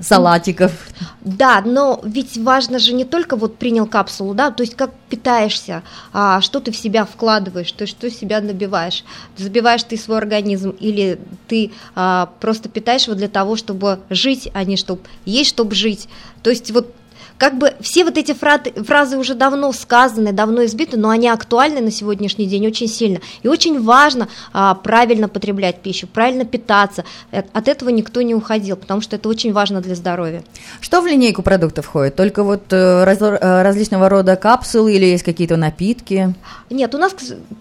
салатиков. 0.00 0.72
Да, 1.20 1.62
но 1.64 2.00
ведь 2.04 2.36
важно 2.38 2.78
же 2.78 2.92
не 2.92 3.04
только 3.04 3.36
вот 3.36 3.56
принял 3.56 3.86
капсулу, 3.86 4.34
да, 4.34 4.50
то 4.50 4.62
есть 4.62 4.74
как 4.74 4.92
питаешься, 5.08 5.82
а, 6.12 6.40
что 6.40 6.60
ты 6.60 6.70
в 6.70 6.76
себя 6.76 7.04
вкладываешь, 7.04 7.72
то 7.72 7.82
есть 7.82 7.96
что 7.96 8.10
себя 8.10 8.40
набиваешь, 8.40 9.04
забиваешь 9.36 9.82
ты 9.82 9.96
свой 9.96 10.18
организм 10.18 10.70
или 10.70 11.18
ты 11.48 11.72
а, 11.94 12.30
просто 12.40 12.68
питаешь 12.68 13.06
его 13.06 13.14
для 13.14 13.28
того, 13.28 13.56
чтобы 13.56 14.00
жить, 14.10 14.50
а 14.54 14.64
не 14.64 14.76
чтобы 14.76 15.02
есть, 15.24 15.50
чтобы 15.50 15.74
жить. 15.74 16.08
То 16.42 16.50
есть 16.50 16.70
вот 16.70 16.94
как 17.38 17.56
бы 17.56 17.72
все 17.80 18.04
вот 18.04 18.18
эти 18.18 18.32
фразы, 18.34 18.72
фразы 18.84 19.16
уже 19.16 19.34
давно 19.34 19.72
сказаны, 19.72 20.32
давно 20.32 20.64
избиты, 20.64 20.98
но 20.98 21.08
они 21.08 21.28
актуальны 21.28 21.80
на 21.80 21.90
сегодняшний 21.90 22.46
день 22.46 22.66
очень 22.66 22.88
сильно. 22.88 23.20
И 23.42 23.48
очень 23.48 23.80
важно 23.80 24.28
а, 24.52 24.74
правильно 24.74 25.28
потреблять 25.28 25.80
пищу, 25.80 26.08
правильно 26.08 26.44
питаться. 26.44 27.04
Э, 27.30 27.42
От 27.52 27.68
этого 27.68 27.90
никто 27.90 28.22
не 28.22 28.34
уходил, 28.34 28.76
потому 28.76 29.00
что 29.00 29.16
это 29.16 29.28
очень 29.28 29.52
важно 29.52 29.80
для 29.80 29.94
здоровья. 29.94 30.42
Что 30.80 31.00
в 31.00 31.06
линейку 31.06 31.42
продуктов 31.42 31.86
входит? 31.86 32.16
Только 32.16 32.42
вот 32.42 32.72
э, 32.72 33.04
раз- 33.04 33.18
э, 33.20 33.62
различного 33.62 34.08
рода 34.08 34.34
капсулы 34.34 34.94
или 34.94 35.04
есть 35.04 35.22
какие-то 35.22 35.56
напитки? 35.56 36.34
Нет, 36.70 36.94
у 36.94 36.98
нас 36.98 37.14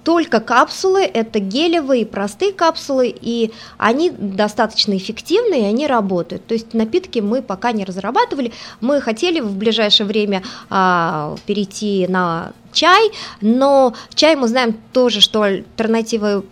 только 0.03 0.39
капсулы, 0.39 1.01
это 1.03 1.39
гелевые, 1.39 2.05
простые 2.05 2.51
капсулы, 2.51 3.15
и 3.21 3.51
они 3.77 4.09
достаточно 4.09 4.97
эффективны, 4.97 5.61
и 5.61 5.65
они 5.65 5.85
работают. 5.85 6.45
То 6.47 6.55
есть 6.55 6.73
напитки 6.73 7.19
мы 7.19 7.43
пока 7.43 7.71
не 7.71 7.85
разрабатывали. 7.85 8.51
Мы 8.81 9.01
хотели 9.01 9.39
в 9.39 9.51
ближайшее 9.51 9.66
время 10.03 10.43
а, 10.69 11.35
перейти 11.45 12.07
на 12.07 12.53
чай, 12.71 13.11
но 13.41 13.93
чай 14.13 14.35
мы 14.35 14.47
знаем 14.47 14.75
тоже, 14.93 15.21
что 15.21 15.41
альтернативы 15.41 16.43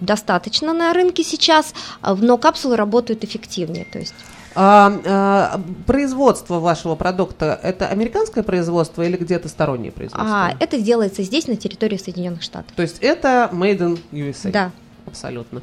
достаточно 0.00 0.72
на 0.72 0.92
рынке 0.92 1.22
сейчас, 1.22 1.74
но 2.02 2.38
капсулы 2.38 2.76
работают 2.76 3.24
эффективнее. 3.24 3.86
То 3.92 3.98
есть 3.98 4.14
А, 4.54 4.90
а, 5.04 5.60
производство 5.86 6.58
вашего 6.58 6.94
продукта 6.94 7.60
это 7.62 7.88
американское 7.88 8.42
производство 8.42 9.02
или 9.02 9.16
где-то 9.16 9.48
стороннее 9.48 9.92
производство? 9.92 10.26
а, 10.26 10.56
это 10.58 10.80
делается 10.80 11.22
здесь, 11.22 11.46
на 11.46 11.56
территории 11.56 11.98
Соединенных 11.98 12.42
Штатов. 12.42 12.72
То 12.74 12.82
есть 12.82 12.98
это 13.00 13.50
made 13.52 13.78
in 13.78 14.00
USA? 14.12 14.50
Да. 14.50 14.70
Абсолютно. 15.06 15.62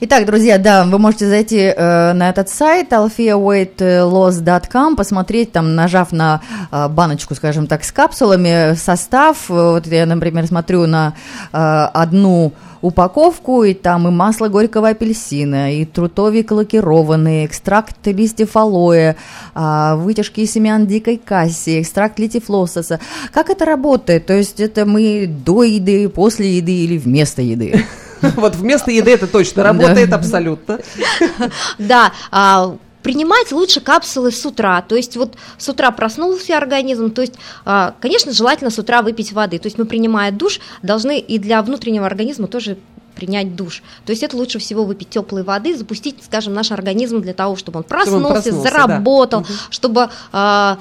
Итак, 0.00 0.26
друзья, 0.26 0.58
да, 0.58 0.84
вы 0.84 0.98
можете 0.98 1.28
зайти 1.28 1.58
э, 1.58 2.12
на 2.12 2.28
этот 2.28 2.48
сайт 2.48 2.92
alfiaweightloss.com, 2.92 4.96
посмотреть 4.96 5.52
там, 5.52 5.74
нажав 5.74 6.12
на 6.12 6.40
э, 6.72 6.88
баночку, 6.88 7.34
скажем 7.34 7.66
так, 7.66 7.84
с 7.84 7.92
капсулами, 7.92 8.74
состав. 8.74 9.48
Э, 9.48 9.54
Вот 9.54 9.86
я, 9.86 10.06
например, 10.06 10.46
смотрю 10.46 10.86
на 10.86 11.14
э, 11.52 11.56
одну 11.56 12.52
упаковку, 12.82 13.64
и 13.64 13.74
там 13.74 14.08
и 14.08 14.10
масло 14.10 14.48
горького 14.48 14.88
апельсина, 14.88 15.74
и 15.74 15.84
трутовик 15.84 16.50
лакированный, 16.50 17.46
экстракт 17.46 18.06
листьев 18.06 18.56
алоэ, 18.56 19.16
а, 19.54 19.96
вытяжки 19.96 20.40
из 20.40 20.52
семян 20.52 20.86
дикой 20.86 21.20
касси, 21.22 21.82
экстракт 21.82 22.18
листьев 22.18 22.48
лососа. 22.48 23.00
Как 23.32 23.50
это 23.50 23.64
работает? 23.64 24.26
То 24.26 24.32
есть 24.32 24.60
это 24.60 24.86
мы 24.86 25.26
до 25.26 25.62
еды, 25.62 26.08
после 26.08 26.56
еды 26.56 26.84
или 26.84 26.98
вместо 26.98 27.42
еды? 27.42 27.84
Вот 28.36 28.56
вместо 28.56 28.90
еды 28.90 29.12
это 29.12 29.26
точно 29.26 29.62
работает 29.62 30.12
абсолютно. 30.12 30.78
Да, 31.78 32.12
а, 32.30 32.76
принимать 33.02 33.52
лучше 33.52 33.80
капсулы 33.80 34.30
с 34.30 34.44
утра, 34.44 34.82
то 34.82 34.96
есть 34.96 35.16
вот 35.16 35.36
с 35.58 35.68
утра 35.68 35.90
проснулся 35.90 36.56
организм, 36.56 37.10
то 37.10 37.22
есть, 37.22 37.34
а, 37.64 37.94
конечно, 38.00 38.32
желательно 38.32 38.70
с 38.70 38.78
утра 38.78 39.02
выпить 39.02 39.32
воды, 39.32 39.58
то 39.58 39.66
есть 39.66 39.78
мы, 39.78 39.84
принимая 39.86 40.32
душ, 40.32 40.60
должны 40.82 41.18
и 41.18 41.38
для 41.38 41.62
внутреннего 41.62 42.06
организма 42.06 42.46
тоже 42.46 42.76
принять 43.14 43.56
душ. 43.56 43.82
То 44.06 44.10
есть 44.12 44.22
это 44.22 44.36
лучше 44.36 44.58
всего 44.58 44.84
выпить 44.84 45.10
теплой 45.10 45.42
воды, 45.42 45.76
запустить, 45.76 46.22
скажем, 46.24 46.54
наш 46.54 46.70
организм 46.72 47.20
для 47.20 47.34
того, 47.34 47.56
чтобы 47.56 47.78
он 47.78 47.84
проснулся, 47.84 48.42
проснулся, 48.42 48.52
да. 48.52 48.70
заработал, 48.70 49.40
Мгм. 49.40 49.48
чтобы 49.70 50.08
а, 50.32 50.78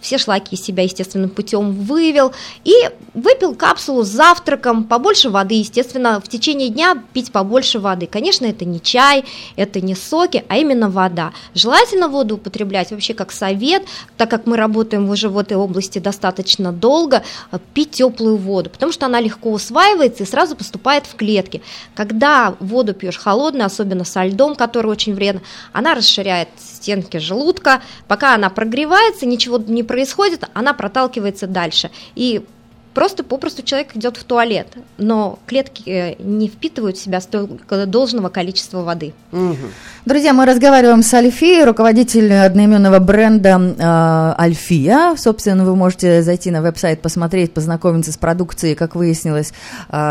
все 0.00 0.18
шлаки 0.18 0.54
из 0.56 0.62
себя 0.62 0.82
естественным 0.82 1.30
путем 1.30 1.72
вывел 1.72 2.32
и 2.64 2.74
выпил 3.14 3.54
капсулу 3.54 4.04
с 4.04 4.08
завтраком, 4.08 4.84
побольше 4.84 5.30
воды, 5.30 5.54
естественно, 5.54 6.20
в 6.20 6.28
течение 6.28 6.68
дня 6.68 7.02
пить 7.12 7.32
побольше 7.32 7.78
воды. 7.78 8.06
Конечно, 8.06 8.46
это 8.46 8.64
не 8.64 8.80
чай, 8.80 9.24
это 9.56 9.80
не 9.80 9.94
соки, 9.94 10.44
а 10.48 10.56
именно 10.56 10.88
вода. 10.90 11.32
Желательно 11.54 12.08
воду 12.08 12.36
употреблять 12.36 12.90
вообще 12.90 13.14
как 13.14 13.32
совет, 13.32 13.84
так 14.16 14.30
как 14.30 14.46
мы 14.46 14.56
работаем 14.56 15.08
уже 15.08 15.28
в 15.28 15.38
этой 15.38 15.56
области 15.56 15.98
достаточно 15.98 16.72
долго, 16.72 17.22
э, 17.52 17.58
пить 17.74 17.92
теплую 17.92 18.36
воду, 18.36 18.70
потому 18.70 18.92
что 18.92 19.06
она 19.06 19.20
легко 19.20 19.50
усваивается 19.50 20.22
и 20.22 20.26
сразу 20.26 20.56
поступает 20.56 21.06
в 21.06 21.16
клетки. 21.16 21.62
Когда 21.94 22.54
воду 22.60 22.94
пьешь 22.94 23.18
холодную, 23.18 23.66
особенно 23.66 24.04
со 24.04 24.24
льдом, 24.24 24.54
который 24.54 24.90
очень 24.90 25.14
вредно, 25.14 25.42
она 25.72 25.94
расширяет 25.94 26.48
стенки 26.58 27.18
желудка, 27.18 27.82
пока 28.08 28.34
она 28.34 28.50
прогревается, 28.50 29.26
ничего 29.26 29.49
не 29.58 29.82
происходит, 29.82 30.44
она 30.54 30.74
проталкивается 30.74 31.46
дальше. 31.46 31.90
И 32.14 32.44
просто 32.94 33.24
попросту 33.24 33.62
человек 33.62 33.96
идет 33.96 34.16
в 34.16 34.24
туалет, 34.24 34.66
но 34.98 35.38
клетки 35.46 35.82
э, 35.86 36.14
не 36.18 36.48
впитывают 36.48 36.96
в 36.96 37.02
себя 37.02 37.20
столько 37.20 37.86
должного 37.86 38.28
количества 38.28 38.82
воды. 38.82 39.12
Мгм. 39.32 39.56
Друзья, 40.04 40.32
мы 40.32 40.46
разговариваем 40.46 41.02
с 41.02 41.14
Альфией, 41.14 41.64
руководитель 41.64 42.32
одноименного 42.32 42.98
бренда 42.98 43.60
э, 43.78 44.42
Альфия. 44.42 45.14
Собственно, 45.16 45.64
вы 45.64 45.76
можете 45.76 46.22
зайти 46.22 46.50
на 46.50 46.62
веб-сайт, 46.62 47.00
посмотреть, 47.02 47.52
познакомиться 47.52 48.12
с 48.12 48.16
продукцией. 48.16 48.74
Как 48.74 48.94
выяснилось, 48.94 49.52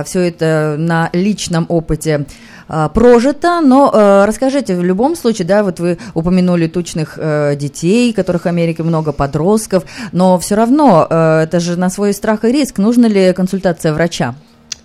все 0.05 0.19
это 0.21 0.75
на 0.77 1.09
личном 1.13 1.65
опыте 1.69 2.25
э, 2.67 2.89
прожито. 2.93 3.61
Но 3.61 3.91
э, 3.93 4.25
расскажите, 4.25 4.75
в 4.75 4.83
любом 4.83 5.15
случае, 5.15 5.47
да, 5.47 5.63
вот 5.63 5.79
вы 5.79 5.97
упомянули 6.13 6.67
тучных 6.67 7.17
э, 7.17 7.55
детей, 7.55 8.13
которых 8.13 8.43
в 8.43 8.45
Америке 8.47 8.83
много, 8.83 9.11
подростков, 9.11 9.83
но 10.11 10.37
все 10.39 10.55
равно 10.55 11.07
э, 11.09 11.41
это 11.43 11.59
же 11.59 11.77
на 11.77 11.89
свой 11.89 12.13
страх 12.13 12.45
и 12.45 12.51
риск. 12.51 12.68
Нужна 12.77 13.07
ли 13.07 13.33
консультация 13.33 13.93
врача? 13.93 14.35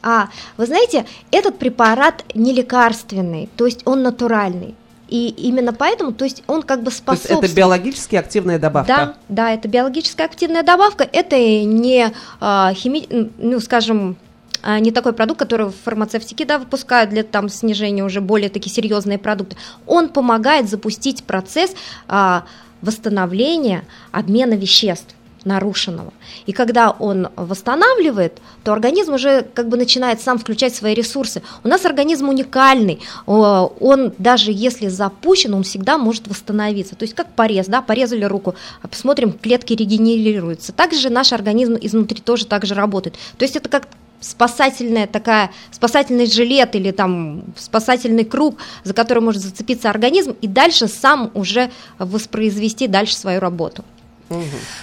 А, 0.02 0.28
вы 0.56 0.66
знаете, 0.66 1.06
этот 1.30 1.58
препарат 1.58 2.24
не 2.34 2.52
лекарственный, 2.52 3.48
то 3.56 3.64
есть 3.64 3.80
он 3.86 4.02
натуральный. 4.02 4.74
И 5.08 5.28
именно 5.28 5.72
поэтому, 5.72 6.12
то 6.12 6.24
есть 6.24 6.42
он 6.46 6.62
как 6.62 6.80
бы 6.80 6.86
То 6.86 6.90
есть 6.90 6.98
способствует... 6.98 7.44
это 7.44 7.54
биологически 7.54 8.16
активная 8.16 8.58
добавка. 8.58 8.94
Да, 8.94 9.14
да, 9.28 9.52
это 9.52 9.68
биологическая 9.68 10.26
активная 10.26 10.62
добавка, 10.62 11.08
это 11.10 11.36
не 11.36 12.10
а, 12.40 12.72
хими... 12.74 13.30
ну, 13.38 13.60
скажем, 13.60 14.16
а, 14.62 14.80
не 14.80 14.90
такой 14.90 15.12
продукт, 15.12 15.38
который 15.38 15.70
фармацевтики 15.70 16.44
да, 16.44 16.58
выпускают 16.58 17.10
для 17.10 17.22
там, 17.22 17.48
снижения 17.48 18.02
уже 18.02 18.20
более 18.20 18.48
такие 18.48 18.74
серьезные 18.74 19.18
продукты. 19.18 19.56
Он 19.86 20.08
помогает 20.08 20.68
запустить 20.68 21.24
процесс 21.24 21.74
а, 22.08 22.44
восстановления 22.80 23.84
обмена 24.10 24.54
веществ 24.54 25.13
нарушенного. 25.44 26.12
И 26.46 26.52
когда 26.52 26.90
он 26.90 27.28
восстанавливает, 27.36 28.38
то 28.62 28.72
организм 28.72 29.14
уже 29.14 29.46
как 29.54 29.68
бы 29.68 29.76
начинает 29.76 30.20
сам 30.20 30.38
включать 30.38 30.74
свои 30.74 30.94
ресурсы. 30.94 31.42
У 31.62 31.68
нас 31.68 31.84
организм 31.84 32.28
уникальный, 32.28 33.00
он 33.26 34.12
даже 34.18 34.52
если 34.52 34.88
запущен, 34.88 35.54
он 35.54 35.62
всегда 35.62 35.98
может 35.98 36.28
восстановиться. 36.28 36.96
То 36.96 37.04
есть 37.04 37.14
как 37.14 37.28
порез, 37.34 37.66
да, 37.66 37.82
порезали 37.82 38.24
руку, 38.24 38.54
а 38.82 38.88
посмотрим, 38.88 39.32
клетки 39.32 39.74
регенерируются. 39.74 40.72
Также 40.72 41.10
наш 41.10 41.32
организм 41.32 41.76
изнутри 41.80 42.20
тоже 42.20 42.46
так 42.46 42.64
же 42.64 42.74
работает. 42.74 43.16
То 43.36 43.44
есть 43.44 43.56
это 43.56 43.68
как 43.68 43.88
спасательная 44.20 45.06
такая, 45.06 45.50
спасательный 45.70 46.26
жилет 46.26 46.74
или 46.74 46.92
там 46.92 47.44
спасательный 47.58 48.24
круг, 48.24 48.56
за 48.82 48.94
который 48.94 49.18
может 49.18 49.42
зацепиться 49.42 49.90
организм 49.90 50.34
и 50.40 50.46
дальше 50.46 50.88
сам 50.88 51.30
уже 51.34 51.70
воспроизвести 51.98 52.86
дальше 52.86 53.14
свою 53.14 53.40
работу. 53.40 53.84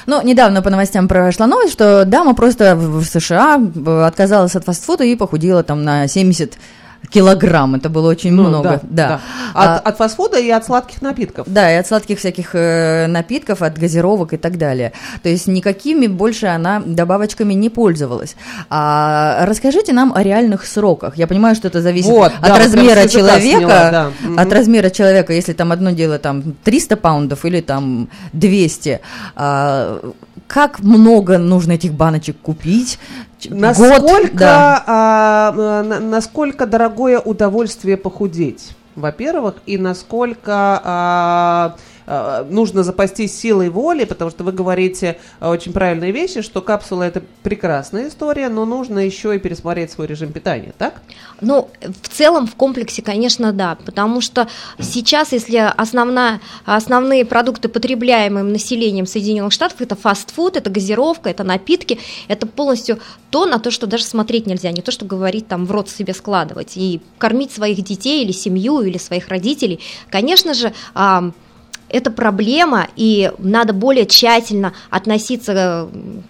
Ну, 0.05 0.21
недавно 0.21 0.61
по 0.61 0.69
новостям 0.69 1.07
прошла 1.07 1.47
новость, 1.47 1.73
что 1.73 2.05
дама 2.05 2.33
просто 2.33 2.75
в 2.75 3.01
в 3.01 3.05
США 3.05 3.59
э, 3.59 4.03
отказалась 4.03 4.55
от 4.55 4.65
фастфуда 4.65 5.03
и 5.03 5.15
похудела 5.15 5.63
там 5.63 5.83
на 5.83 6.07
70 6.07 6.57
килограмм. 7.09 7.75
Это 7.75 7.89
было 7.89 8.09
очень 8.09 8.31
Ну, 8.33 8.43
много. 8.43 8.79
Да. 8.83 9.15
От, 9.53 9.69
А, 9.69 9.77
от 9.79 9.97
фастфуда 9.97 10.39
и 10.39 10.49
от 10.49 10.65
сладких 10.65 11.01
напитков. 11.01 11.47
да, 11.49 11.71
и 11.73 11.75
от 11.75 11.87
сладких 11.87 12.19
всяких 12.19 12.55
э, 12.55 13.07
напитков, 13.07 13.61
от 13.61 13.77
газировок 13.77 14.33
и 14.33 14.37
так 14.37 14.57
далее. 14.57 14.93
То 15.23 15.29
есть 15.29 15.47
никакими 15.47 16.07
больше 16.07 16.47
она 16.47 16.81
добавочками 16.85 17.53
не 17.53 17.69
пользовалась. 17.69 18.35
А 18.69 19.45
расскажите 19.45 19.93
нам 19.93 20.13
о 20.15 20.23
реальных 20.23 20.65
сроках. 20.65 21.17
Я 21.17 21.27
понимаю, 21.27 21.55
что 21.55 21.67
это 21.67 21.81
зависит 21.81 22.09
Вот, 22.09 22.31
от 22.39 22.47
да, 22.47 22.57
размера 22.57 23.07
человека, 23.07 23.57
сняла, 23.59 23.91
да. 23.91 24.11
От 24.37 24.53
размера 24.53 24.89
человека, 24.89 25.33
если 25.33 25.53
там 25.53 25.71
одно 25.71 25.91
дело 25.91 26.17
там 26.19 26.43
300 26.63 26.95
паундов 26.97 27.45
или 27.45 27.61
там 27.61 28.07
200. 28.33 28.99
А, 29.35 30.11
как 30.51 30.81
много 30.81 31.37
нужно 31.37 31.71
этих 31.73 31.93
баночек 31.93 32.35
купить? 32.41 32.99
Насколько, 33.49 34.01
Год, 34.01 34.29
да. 34.33 34.83
а, 34.85 35.53
а, 35.57 35.83
на- 35.83 35.99
насколько 36.01 36.65
дорогое 36.65 37.19
удовольствие 37.21 37.95
похудеть, 37.95 38.75
во-первых, 38.97 39.55
и 39.65 39.77
насколько 39.77 40.81
а, 40.83 41.75
нужно 42.49 42.83
запастись 42.83 43.37
силой 43.37 43.69
воли, 43.69 44.05
потому 44.05 44.31
что 44.31 44.43
вы 44.43 44.51
говорите 44.51 45.17
а, 45.39 45.49
очень 45.49 45.71
правильные 45.71 46.11
вещи, 46.11 46.41
что 46.41 46.61
капсула 46.61 47.03
это 47.03 47.23
прекрасная 47.43 48.09
история, 48.09 48.49
но 48.49 48.65
нужно 48.65 48.99
еще 48.99 49.35
и 49.35 49.39
пересмотреть 49.39 49.91
свой 49.91 50.07
режим 50.07 50.33
питания, 50.33 50.73
так? 50.77 51.01
Ну, 51.39 51.69
в 52.01 52.09
целом 52.09 52.47
в 52.47 52.55
комплексе, 52.55 53.01
конечно, 53.01 53.53
да, 53.53 53.77
потому 53.85 54.21
что 54.21 54.47
сейчас, 54.79 55.31
если 55.31 55.57
основная, 55.57 56.41
основные 56.65 57.25
продукты, 57.25 57.69
потребляемые 57.69 58.43
населением 58.43 59.05
Соединенных 59.05 59.53
Штатов, 59.53 59.81
это 59.81 59.95
фастфуд, 59.95 60.57
это 60.57 60.69
газировка, 60.69 61.29
это 61.29 61.43
напитки, 61.43 61.99
это 62.27 62.45
полностью 62.45 62.99
то, 63.29 63.45
на 63.45 63.59
то, 63.59 63.71
что 63.71 63.87
даже 63.87 64.03
смотреть 64.03 64.47
нельзя, 64.47 64.71
не 64.71 64.81
то, 64.81 64.91
что 64.91 65.05
говорить 65.05 65.47
там 65.47 65.65
в 65.65 65.71
рот 65.71 65.89
себе 65.89 66.13
складывать 66.13 66.73
и 66.75 67.01
кормить 67.17 67.51
своих 67.51 67.81
детей 67.81 68.23
или 68.23 68.31
семью 68.33 68.81
или 68.81 68.97
своих 68.97 69.29
родителей. 69.29 69.79
Конечно 70.09 70.53
же, 70.53 70.73
это 71.91 72.11
проблема, 72.11 72.87
и 72.95 73.31
надо 73.37 73.73
более 73.73 74.05
тщательно 74.05 74.73
относиться 74.89 75.53
э, 75.53 75.87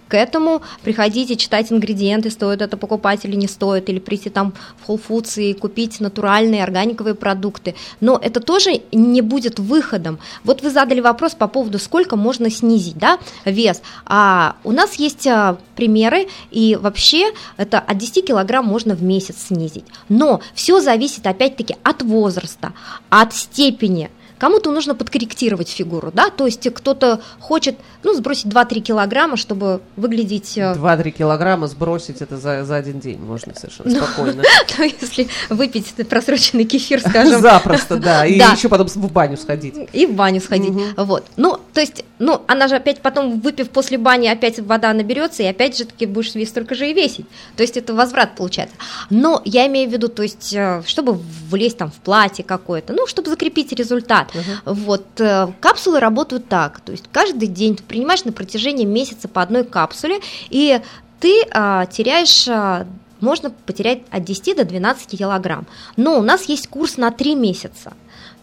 к 0.08 0.14
этому, 0.14 0.62
приходите, 0.82 1.36
читать 1.36 1.70
ингредиенты, 1.70 2.30
стоит 2.30 2.62
это 2.62 2.76
покупать 2.76 3.24
или 3.24 3.36
не 3.36 3.46
стоит, 3.46 3.88
или 3.88 3.98
прийти 3.98 4.30
там 4.30 4.52
в 4.84 4.90
Whole 4.90 5.00
Foods 5.08 5.40
и 5.40 5.54
купить 5.54 6.00
натуральные 6.00 6.64
органиковые 6.64 7.14
продукты. 7.14 7.74
Но 8.00 8.18
это 8.22 8.40
тоже 8.40 8.82
не 8.92 9.22
будет 9.22 9.58
выходом. 9.58 10.18
Вот 10.44 10.62
вы 10.62 10.70
задали 10.70 11.00
вопрос 11.00 11.34
по 11.34 11.46
поводу, 11.46 11.78
сколько 11.78 12.16
можно 12.16 12.50
снизить 12.50 12.98
да, 12.98 13.18
вес. 13.44 13.82
А 14.04 14.56
у 14.64 14.72
нас 14.72 14.94
есть 14.94 15.26
а, 15.26 15.58
примеры, 15.76 16.28
и 16.50 16.76
вообще 16.80 17.32
это 17.56 17.78
от 17.78 17.98
10 17.98 18.26
килограмм 18.26 18.66
можно 18.66 18.94
в 18.94 19.02
месяц 19.02 19.46
снизить. 19.48 19.84
Но 20.08 20.40
все 20.54 20.80
зависит 20.80 21.26
опять-таки 21.26 21.76
от 21.82 22.02
возраста, 22.02 22.72
от 23.10 23.34
степени 23.34 24.10
кому-то 24.42 24.72
нужно 24.72 24.96
подкорректировать 24.96 25.68
фигуру, 25.68 26.10
да, 26.12 26.28
то 26.28 26.46
есть 26.46 26.68
кто-то 26.74 27.20
хочет, 27.38 27.76
ну, 28.02 28.12
сбросить 28.12 28.46
2-3 28.46 28.80
килограмма, 28.80 29.36
чтобы 29.36 29.80
выглядеть... 29.94 30.58
э, 30.58 30.74
2-3 30.74 31.10
килограмма 31.12 31.68
сбросить 31.68 32.20
это 32.20 32.36
за, 32.36 32.64
за 32.64 32.74
один 32.74 32.98
день 32.98 33.20
можно 33.20 33.54
совершенно 33.54 33.90
Ну, 33.90 34.04
спокойно. 34.04 34.42
то 34.76 34.82
если 34.82 35.28
выпить 35.48 35.94
просроченный 36.08 36.64
кефир, 36.64 37.00
скажем, 37.08 37.40
Запросто, 37.40 37.98
да. 37.98 38.26
И 38.26 38.34
еще 38.34 38.68
потом 38.68 38.88
в 38.88 39.12
баню 39.12 39.36
сходить. 39.36 39.76
и 39.92 40.06
в 40.06 40.14
баню 40.14 40.40
сходить. 40.40 40.72
Вот. 40.96 41.24
Ну, 41.36 41.60
то 41.72 41.80
есть, 41.80 42.04
ну, 42.18 42.42
она 42.48 42.66
же 42.66 42.74
опять 42.74 43.00
потом, 43.00 43.38
выпив 43.40 43.70
после 43.70 43.96
бани, 43.96 44.26
опять 44.26 44.58
вода 44.58 44.92
наберется, 44.92 45.44
и 45.44 45.46
опять 45.46 45.78
же 45.78 45.84
таки 45.84 46.06
будешь 46.06 46.34
вес 46.34 46.48
столько 46.48 46.74
же 46.74 46.90
и 46.90 46.94
весить. 46.94 47.26
То 47.56 47.62
есть 47.62 47.76
это 47.76 47.94
возврат 47.94 48.34
получается. 48.34 48.74
Но 49.08 49.40
я 49.44 49.68
имею 49.68 49.88
в 49.88 49.92
виду, 49.92 50.08
то 50.08 50.24
есть, 50.24 50.52
э, 50.52 50.82
чтобы 50.84 51.12
влезть 51.48 51.78
там 51.78 51.92
в 51.92 52.00
платье 52.00 52.44
какое-то, 52.44 52.92
ну, 52.92 53.06
чтобы 53.06 53.30
закрепить 53.30 53.72
результат. 53.72 54.31
Вот. 54.64 55.06
э, 55.20 55.48
Капсулы 55.60 56.00
работают 56.00 56.48
так. 56.48 56.80
То 56.80 56.92
есть 56.92 57.04
каждый 57.12 57.48
день 57.48 57.76
ты 57.76 57.82
принимаешь 57.82 58.24
на 58.24 58.32
протяжении 58.32 58.84
месяца 58.84 59.28
по 59.28 59.42
одной 59.42 59.64
капсуле, 59.64 60.20
и 60.50 60.80
ты 61.20 61.42
а, 61.52 61.86
теряешь 61.86 62.48
а, 62.48 62.86
можно 63.20 63.50
потерять 63.50 64.02
от 64.10 64.24
10 64.24 64.56
до 64.56 64.64
12 64.64 65.18
килограмм. 65.18 65.66
Но 65.96 66.18
у 66.18 66.22
нас 66.22 66.44
есть 66.44 66.68
курс 66.68 66.96
на 66.96 67.10
3 67.10 67.34
месяца. 67.36 67.92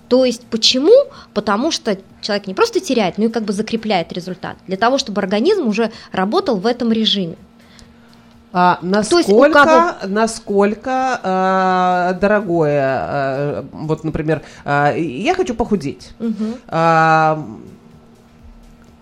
То 0.07 0.25
есть 0.25 0.43
почему? 0.49 0.93
Потому 1.33 1.71
что 1.71 1.97
человек 2.21 2.47
не 2.47 2.55
просто 2.55 2.79
теряет, 2.79 3.17
но 3.17 3.25
и 3.25 3.29
как 3.29 3.43
бы 3.43 3.53
закрепляет 3.53 4.11
результат. 4.11 4.57
Для 4.65 4.77
того, 4.77 4.97
чтобы 4.97 5.21
организм 5.21 5.67
уже 5.67 5.91
работал 6.11 6.57
в 6.57 6.65
этом 6.65 6.91
режиме. 6.91 7.35
А 8.51 8.79
есть 8.81 9.29
у 9.29 9.39
насколько, 9.39 9.63
кого- 9.63 9.93
насколько 10.07 11.19
а, 11.23 12.13
дорогое, 12.13 12.81
а, 12.83 13.65
вот, 13.71 14.03
например, 14.03 14.41
а, 14.65 14.93
я 14.95 15.35
хочу 15.35 15.53
похудеть. 15.53 16.11
А, 16.67 17.45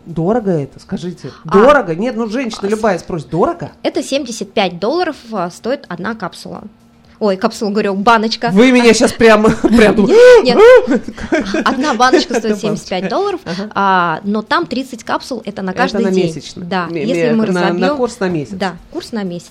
дорого 0.05 0.51
это, 0.51 0.79
скажите? 0.79 1.31
А. 1.45 1.49
Дорого? 1.49 1.95
Нет, 1.95 2.15
ну 2.15 2.27
женщина 2.27 2.67
любая 2.67 2.97
спросит, 2.99 3.29
дорого? 3.29 3.71
Это 3.83 4.03
75 4.03 4.79
долларов 4.79 5.15
а, 5.31 5.49
стоит 5.49 5.85
одна 5.87 6.15
капсула. 6.15 6.63
Ой, 7.19 7.35
капсула, 7.35 7.71
говорю, 7.71 7.95
баночка. 7.95 8.49
Вы 8.53 8.71
меня 8.71 8.93
сейчас 8.93 9.11
прямо, 9.11 9.49
прям 9.61 9.95
Нет, 10.43 10.57
одна 11.65 11.93
баночка 11.95 12.35
стоит 12.35 12.59
75 12.59 13.09
долларов, 13.09 13.41
а, 13.73 14.19
но 14.23 14.41
там 14.43 14.67
30 14.67 15.03
капсул, 15.03 15.41
это 15.45 15.61
на 15.63 15.73
каждый 15.73 16.01
Это 16.01 16.09
на 16.09 16.15
день. 16.15 16.25
месячно. 16.27 16.65
Да, 16.65 16.87
если 16.91 17.31
мы 17.31 17.47
на- 17.47 17.53
на 17.53 17.61
разобьем... 17.69 17.97
курс 17.97 18.19
на 18.19 18.29
месяц. 18.29 18.53
Да, 18.53 18.75
курс 18.91 19.11
на 19.11 19.23
месяц. 19.23 19.49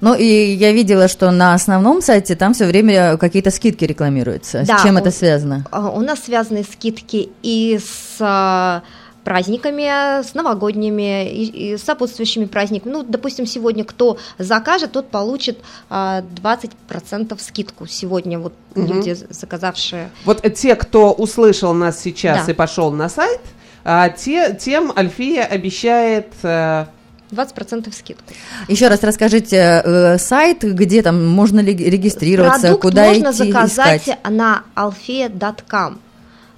Ну 0.00 0.14
и 0.14 0.24
я 0.24 0.72
видела, 0.72 1.08
что 1.08 1.30
на 1.30 1.54
основном 1.54 2.00
сайте 2.00 2.34
там 2.34 2.54
все 2.54 2.64
время 2.66 3.16
какие-то 3.18 3.50
скидки 3.50 3.84
рекламируются. 3.84 4.64
Да, 4.66 4.78
С 4.78 4.82
чем 4.82 4.96
это 4.96 5.10
связано? 5.10 5.66
А, 5.70 5.90
У 5.90 6.00
нас 6.00 6.20
связаны 6.24 6.64
скидки 6.64 7.28
и 7.42 7.78
с 7.78 8.16
а, 8.20 8.82
праздниками, 9.26 10.22
с 10.22 10.34
новогодними 10.34 11.28
и, 11.28 11.72
и 11.72 11.76
с 11.76 11.82
сопутствующими 11.82 12.44
праздниками. 12.44 12.92
Ну, 12.92 13.02
допустим, 13.02 13.44
сегодня 13.44 13.84
кто 13.84 14.18
закажет, 14.38 14.92
тот 14.92 15.10
получит 15.10 15.58
а, 15.90 16.22
20% 16.42 17.36
скидку 17.40 17.86
сегодня. 17.88 18.38
Вот 18.38 18.52
люди, 18.76 19.16
заказавшие. 19.30 20.10
Вот 20.24 20.42
те, 20.54 20.76
кто 20.76 21.10
услышал 21.12 21.74
нас 21.74 22.00
сейчас 22.00 22.46
Да. 22.46 22.52
и 22.52 22.54
пошел 22.54 22.92
на 22.92 23.08
сайт, 23.08 23.40
а, 23.82 24.10
те, 24.10 24.54
тем 24.54 24.92
Альфия 24.96 25.42
обещает... 25.44 26.28
э, 26.44 26.86
20% 27.32 27.92
скидку. 27.92 28.22
Еще 28.68 28.86
раз 28.86 29.02
расскажите 29.02 29.56
э, 29.84 30.18
сайт, 30.18 30.62
где 30.62 31.02
там 31.02 31.26
можно 31.26 31.58
ли 31.58 31.74
регистрироваться, 31.74 32.60
Продукт 32.68 32.82
куда 32.82 33.06
можно 33.06 33.30
идти 33.30 33.50
заказать 33.52 34.02
искать. 34.02 34.30
на 34.30 34.62
alfea.com. 34.76 35.98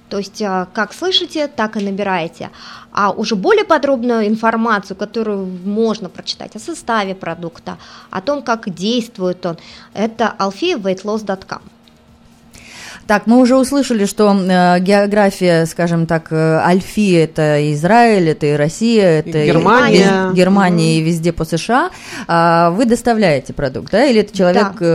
То 0.09 0.17
есть, 0.17 0.41
а, 0.41 0.67
как 0.73 0.93
слышите, 0.93 1.47
так 1.47 1.77
и 1.77 1.85
набираете. 1.85 2.49
А 2.91 3.11
уже 3.11 3.35
более 3.35 3.65
подробную 3.65 4.27
информацию, 4.27 4.97
которую 4.97 5.45
можно 5.45 6.09
прочитать 6.09 6.55
о 6.55 6.59
составе 6.59 7.15
продукта, 7.15 7.77
о 8.09 8.21
том, 8.21 8.41
как 8.41 8.73
действует 8.73 9.45
он, 9.45 9.57
это 9.93 10.35
alfeaweightloss.com. 10.39 11.61
Так, 13.07 13.27
мы 13.27 13.37
уже 13.39 13.55
услышали, 13.57 14.05
что 14.05 14.31
э, 14.33 14.79
география, 14.79 15.65
скажем 15.65 16.05
так, 16.05 16.27
э, 16.31 16.57
Альфи 16.63 17.13
это 17.13 17.73
Израиль, 17.73 18.29
это 18.29 18.45
и 18.47 18.53
Россия, 18.53 19.19
это 19.19 19.37
и 19.39 19.47
Германия. 19.47 20.05
вез- 20.05 20.33
Германия 20.33 20.97
и 20.97 21.01
везде 21.01 21.31
по 21.33 21.45
США. 21.45 21.89
А 22.27 22.69
вы 22.71 22.85
доставляете 22.85 23.53
продукт, 23.53 23.91
да? 23.91 24.05
Или 24.05 24.21
это 24.21 24.35
человек 24.37 24.73
Да. 24.79 24.85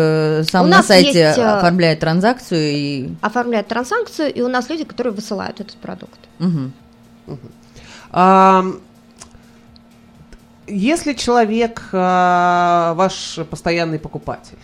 э, 0.41 0.43
сам 0.51 0.67
У 0.67 0.69
на 0.69 0.83
сайте 0.83 1.07
есть, 1.13 1.39
э, 1.39 1.43
оформляет 1.43 2.01
транзакцию 2.01 2.61
и 2.73 3.09
Оформляют 3.21 3.69
транзакцию, 3.69 4.33
и 4.33 4.41
у 4.43 4.49
нас 4.49 4.69
люди, 4.71 4.85
которые 4.85 5.13
высылают 5.13 5.61
этот 5.61 5.77
продукт. 5.77 6.19
Мгм. 6.39 6.73
Ам, 8.13 8.81
Если 10.67 11.13
человек 11.13 11.83
а, 11.93 12.95
ваш 12.95 13.39
постоянный 13.51 13.99
покупатель, 13.99 14.57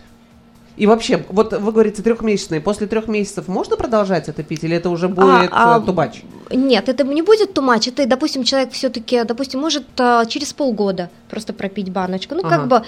и 0.77 0.87
вообще, 0.87 1.23
вот 1.29 1.53
вы 1.53 1.71
говорите 1.71 2.01
трехмесячные, 2.01 2.61
после 2.61 2.87
трех 2.87 3.07
месяцев 3.07 3.47
можно 3.47 3.75
продолжать 3.75 4.29
это 4.29 4.43
пить, 4.43 4.63
или 4.63 4.75
это 4.75 4.89
уже 4.89 5.09
будет 5.09 5.51
А, 5.51 5.73
а, 5.73 5.75
а, 5.75 5.81
тубач? 5.81 6.23
Нет, 6.49 6.89
это 6.89 7.03
не 7.03 7.21
будет 7.21 7.53
тумач. 7.53 7.87
Это, 7.87 8.05
допустим, 8.05 8.43
человек 8.43 8.71
все-таки, 8.71 9.23
допустим, 9.23 9.59
может 9.59 9.83
а, 9.99 10.25
через 10.25 10.53
полгода 10.53 11.09
просто 11.29 11.53
пропить 11.53 11.91
баночку. 11.91 12.35
Ну, 12.35 12.41
Ага. 12.43 12.49
как 12.57 12.67
бы. 12.67 12.83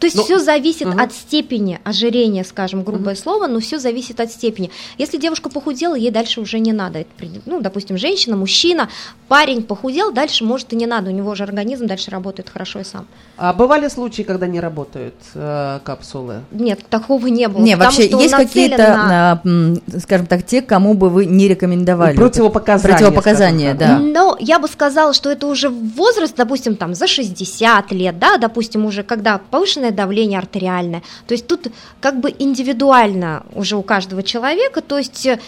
То 0.00 0.06
есть 0.06 0.16
Ну, 0.16 0.24
все 0.24 0.38
зависит 0.38 0.86
мгм. 0.88 0.98
от 0.98 1.12
степени 1.12 1.78
ожирения, 1.84 2.42
скажем, 2.42 2.82
грубое 2.82 3.14
слово, 3.14 3.46
но 3.46 3.60
все 3.60 3.78
зависит 3.78 4.18
от 4.18 4.32
степени. 4.32 4.70
Если 4.96 5.18
девушка 5.18 5.50
похудела, 5.50 5.94
ей 5.94 6.10
дальше 6.10 6.40
уже 6.40 6.58
не 6.58 6.72
надо. 6.72 7.04
Ну, 7.44 7.60
допустим, 7.60 7.98
женщина, 7.98 8.34
мужчина, 8.34 8.88
парень 9.28 9.62
похудел, 9.62 10.10
дальше 10.10 10.44
может 10.44 10.72
и 10.72 10.76
не 10.76 10.86
надо. 10.86 11.10
У 11.10 11.12
него 11.12 11.34
же 11.34 11.44
организм 11.44 11.86
дальше 11.86 12.10
работает 12.10 12.48
хорошо 12.48 12.80
и 12.80 12.84
сам. 12.84 13.06
А 13.36 13.52
бывали 13.52 13.88
случаи, 13.88 14.22
когда 14.22 14.46
не 14.46 14.58
работают 14.58 15.14
э, 15.34 15.80
капсулы? 15.84 16.40
Нет, 16.50 16.80
такого 16.88 17.26
не 17.26 17.46
было. 17.48 17.62
Не, 17.62 17.76
потому 17.76 17.96
вообще 17.96 18.10
есть 18.10 18.34
какие-то, 18.34 18.76
на- 18.78 19.42
скажем 20.00 20.26
так, 20.26 20.44
те, 20.46 20.62
кому 20.62 20.94
бы 20.94 21.10
вы 21.10 21.26
не 21.26 21.46
рекомендовали? 21.46 22.16
Противопоказания. 22.16 22.96
Противопоказания, 22.96 23.74
да. 23.74 23.98
Но 23.98 24.36
я 24.40 24.58
бы 24.58 24.66
сказала, 24.66 25.12
что 25.12 25.30
это 25.30 25.46
уже 25.46 25.68
возраст, 25.68 26.34
допустим, 26.36 26.76
там 26.76 26.94
за 26.94 27.06
60 27.06 27.92
лет, 27.92 28.18
да, 28.18 28.38
допустим, 28.38 28.86
уже 28.86 29.02
когда 29.02 29.40
повышенное 29.50 29.89
давление 29.92 30.38
артериальное. 30.38 31.02
То 31.26 31.32
есть 31.32 31.46
тут 31.46 31.68
как 32.00 32.20
бы 32.20 32.34
индивидуально 32.38 33.44
уже 33.54 33.76
у 33.76 33.82
каждого 33.82 34.22
человека, 34.22 34.80
то 34.80 34.98
есть 34.98 35.26
э, 35.26 35.38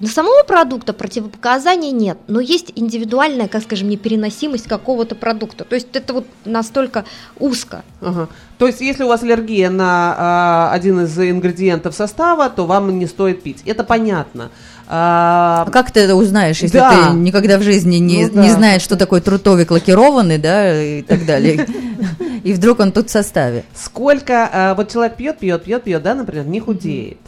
на 0.00 0.08
самого 0.08 0.44
продукта 0.44 0.94
противопоказаний 0.94 1.90
нет, 1.90 2.16
но 2.26 2.40
есть 2.40 2.72
индивидуальная, 2.74 3.48
как 3.48 3.62
скажем, 3.62 3.90
непереносимость 3.90 4.66
какого-то 4.66 5.14
продукта. 5.14 5.64
То 5.64 5.74
есть 5.74 5.88
это 5.92 6.14
вот 6.14 6.26
настолько 6.46 7.04
узко. 7.38 7.84
Ага. 8.00 8.28
То 8.56 8.66
есть, 8.66 8.80
если 8.80 9.04
у 9.04 9.08
вас 9.08 9.22
аллергия 9.22 9.68
на 9.68 10.14
а, 10.16 10.70
один 10.72 11.00
из 11.00 11.18
ингредиентов 11.18 11.94
состава, 11.94 12.48
то 12.48 12.66
вам 12.66 12.98
не 12.98 13.06
стоит 13.06 13.42
пить. 13.42 13.62
Это 13.66 13.84
понятно. 13.84 14.50
А, 14.92 15.64
А 15.68 15.70
как 15.70 15.92
ты 15.92 16.00
это 16.00 16.16
узнаешь, 16.16 16.58
если 16.58 16.78
Да. 16.78 17.10
ты 17.10 17.14
никогда 17.14 17.58
в 17.58 17.62
жизни 17.62 17.98
не, 17.98 18.26
Ну 18.26 18.32
да. 18.34 18.42
не 18.42 18.50
знаешь, 18.50 18.82
что 18.82 18.96
такое 18.96 19.20
трутовик 19.20 19.70
лакированный, 19.70 20.38
да, 20.38 20.82
и 20.82 21.02
так 21.02 21.24
далее. 21.24 21.64
И 22.42 22.52
вдруг 22.52 22.80
он 22.80 22.90
тут 22.90 23.08
в 23.08 23.12
составе. 23.12 23.64
Сколько, 23.74 24.48
а, 24.52 24.74
вот 24.74 24.90
человек 24.90 25.14
пьет, 25.16 25.38
пьет, 25.38 25.62
пьет, 25.62 25.84
пьет, 25.84 26.02
да, 26.02 26.14
например, 26.16 26.44
не 26.46 26.58
худеет. 26.58 27.18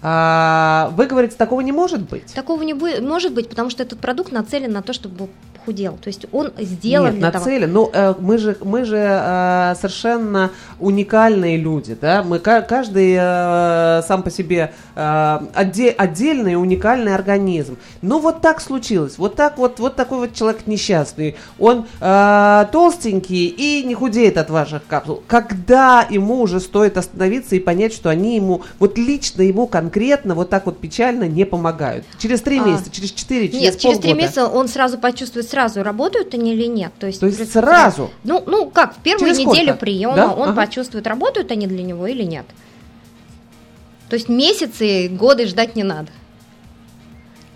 А, 0.00 0.92
вы 0.96 1.06
говорите, 1.06 1.34
такого 1.36 1.60
не 1.60 1.72
может 1.72 2.02
быть? 2.08 2.32
Такого 2.34 2.62
не 2.62 2.72
будет, 2.72 3.02
может 3.02 3.34
быть, 3.34 3.48
потому 3.50 3.68
что 3.68 3.82
этот 3.82 3.98
продукт 4.00 4.32
нацелен 4.32 4.72
на 4.72 4.80
то, 4.80 4.92
чтобы 4.94 5.28
похудел. 5.64 5.96
То 6.00 6.08
есть 6.08 6.26
он 6.32 6.52
сделан 6.58 7.12
Нет, 7.12 7.18
для 7.20 7.30
того. 7.30 7.44
нацелен. 7.44 7.72
Ну, 7.72 7.90
э, 7.92 8.14
мы 8.18 8.38
же, 8.38 8.56
мы 8.62 8.84
же 8.84 8.96
э, 8.98 9.74
совершенно 9.76 10.50
уникальные 10.78 11.56
люди, 11.56 11.96
да? 12.00 12.22
Мы 12.22 12.38
ка- 12.38 12.62
каждый 12.62 13.16
э, 13.18 14.02
сам 14.06 14.22
по 14.22 14.30
себе 14.30 14.72
отде- 14.94 15.90
отдельный 15.96 16.54
уникальный 16.56 17.14
организм. 17.14 17.76
Ну, 18.02 18.20
вот 18.20 18.40
так 18.40 18.60
случилось. 18.60 19.18
Вот 19.18 19.34
так 19.36 19.58
вот, 19.58 19.80
вот 19.80 19.96
такой 19.96 20.18
вот 20.18 20.34
человек 20.34 20.66
несчастный. 20.66 21.36
Он 21.58 21.86
толстенький 22.72 23.46
и 23.46 23.82
не 23.84 23.94
худеет 23.94 24.36
от 24.38 24.50
ваших 24.50 24.86
капсул. 24.86 25.22
Когда 25.26 26.06
ему 26.08 26.40
уже 26.40 26.60
стоит 26.60 26.96
остановиться 26.96 27.56
и 27.56 27.60
понять, 27.60 27.92
что 27.92 28.10
они 28.10 28.36
ему, 28.36 28.62
вот 28.78 28.98
лично 28.98 29.42
ему 29.42 29.66
конкретно, 29.66 30.34
вот 30.34 30.50
так 30.50 30.66
вот 30.66 30.78
печально 30.78 31.24
не 31.24 31.44
помогают. 31.44 32.04
Через 32.18 32.40
три 32.40 32.58
А. 32.60 32.64
месяца, 32.64 32.90
через 32.90 33.10
четыре, 33.12 33.48
через 33.48 33.60
Нет, 33.62 33.78
через 33.78 33.98
три 33.98 34.10
полгода. 34.10 34.22
месяца 34.22 34.46
он 34.46 34.68
сразу 34.68 34.98
почувствует, 34.98 35.46
сразу 35.54 35.82
работают 35.82 36.34
они 36.34 36.54
или 36.54 36.66
нет. 36.66 36.92
То 36.98 37.06
есть, 37.06 37.20
То 37.20 37.26
есть 37.26 37.52
сразу? 37.52 38.10
Ну, 38.24 38.42
ну 38.46 38.70
как, 38.70 38.96
в 38.96 38.98
первую 38.98 39.30
Через 39.30 39.38
неделю 39.38 39.68
сколько? 39.68 39.80
приема 39.80 40.16
Да? 40.16 40.32
он 40.32 40.50
Ага. 40.50 40.62
почувствует, 40.62 41.06
работают 41.06 41.50
они 41.52 41.66
для 41.66 41.82
него 41.82 42.06
или 42.06 42.24
нет. 42.24 42.44
То 44.08 44.14
есть 44.14 44.28
месяцы, 44.28 45.08
годы 45.08 45.46
ждать 45.46 45.76
не 45.76 45.84
надо. 45.84 46.08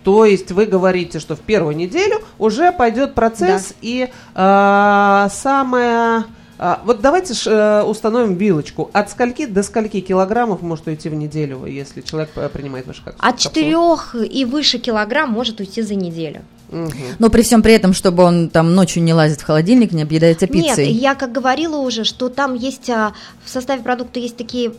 То 0.03 0.25
есть 0.25 0.51
вы 0.51 0.65
говорите, 0.65 1.19
что 1.19 1.35
в 1.35 1.41
первую 1.41 1.75
неделю 1.75 2.21
уже 2.39 2.71
пойдет 2.71 3.13
процесс, 3.15 3.73
и 3.81 4.09
э, 4.33 5.27
самое, 5.31 6.23
А, 6.61 6.81
вот 6.83 6.99
давайте 6.99 7.33
ж, 7.33 7.47
э, 7.47 7.83
установим 7.83 8.35
вилочку. 8.35 8.89
От 8.91 9.09
скольки 9.09 9.45
до 9.45 9.63
скольки 9.63 10.01
килограммов 10.01 10.61
может 10.61 10.87
уйти 10.87 11.07
в 11.07 11.13
неделю, 11.15 11.65
если 11.65 12.01
человек 12.01 12.31
э, 12.35 12.49
принимает 12.49 12.85
ваши 12.85 13.01
капсулы? 13.01 13.29
От 13.29 13.39
4 13.39 14.27
и 14.29 14.43
выше 14.43 14.77
килограмм 14.77 15.31
может 15.31 15.61
уйти 15.61 15.81
за 15.81 15.95
неделю. 15.95 16.41
Мгм. 16.69 16.91
Но 17.17 17.29
при 17.29 17.43
всем 17.43 17.61
при 17.61 17.73
этом, 17.73 17.93
чтобы 17.93 18.23
он 18.23 18.49
там 18.49 18.75
ночью 18.75 19.01
не 19.03 19.13
лазит 19.13 19.39
в 19.39 19.45
холодильник, 19.45 19.93
не 19.93 20.01
объедается 20.01 20.47
пиццей. 20.47 20.87
Нет, 20.91 21.01
я 21.01 21.15
как 21.15 21.31
говорила 21.31 21.77
уже, 21.77 22.03
что 22.03 22.27
там 22.27 22.55
есть 22.55 22.89
а, 22.89 23.13
в 23.43 23.49
составе 23.49 23.81
продукта 23.81 24.19
есть 24.19 24.35
такие 24.35 24.73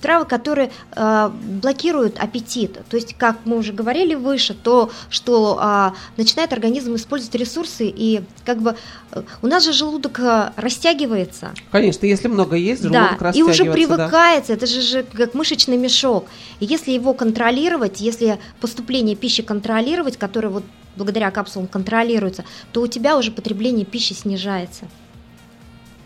травы, 0.00 0.24
которые 0.24 0.70
а, 0.92 1.28
блокируют 1.28 2.18
аппетит. 2.18 2.78
То 2.88 2.96
есть, 2.96 3.14
как 3.14 3.38
мы 3.44 3.56
уже 3.56 3.72
говорили 3.72 4.14
выше, 4.14 4.54
то, 4.54 4.90
что 5.10 5.58
а, 5.60 5.94
начинает 6.16 6.52
организм 6.52 6.94
использовать 6.94 7.34
ресурсы, 7.34 7.86
и 7.88 8.22
как 8.44 8.60
бы 8.60 8.76
э, 9.12 9.22
у 9.42 9.46
нас 9.46 9.64
же 9.64 9.72
желудок 9.72 10.20
а, 10.20 10.52
растягивается. 10.56 11.52
Конечно, 11.70 12.06
если 12.06 12.28
много 12.28 12.56
есть, 12.56 12.82
Да, 12.82 13.16
желудок 13.18 13.36
и 13.36 13.42
уже 13.42 13.50
растягивается, 13.50 13.64
да. 13.64 13.96
привыкается, 13.96 14.52
это 14.52 14.66
же, 14.66 14.80
же 14.80 15.02
как 15.02 15.34
мышечный 15.34 15.76
мешок. 15.76 16.26
И 16.60 16.66
если 16.66 16.92
его 16.92 17.14
контролировать, 17.14 18.00
если 18.00 18.38
поступление 18.60 19.16
пищи 19.16 19.42
контролировать, 19.42 20.16
которое 20.16 20.48
вот 20.48 20.64
благодаря 20.96 21.30
капсулам 21.30 21.66
контролируется, 21.66 22.44
то 22.72 22.80
у 22.80 22.86
тебя 22.86 23.16
уже 23.16 23.30
потребление 23.30 23.84
пищи 23.84 24.14
снижается. 24.14 24.86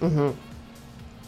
Мгм. 0.00 0.34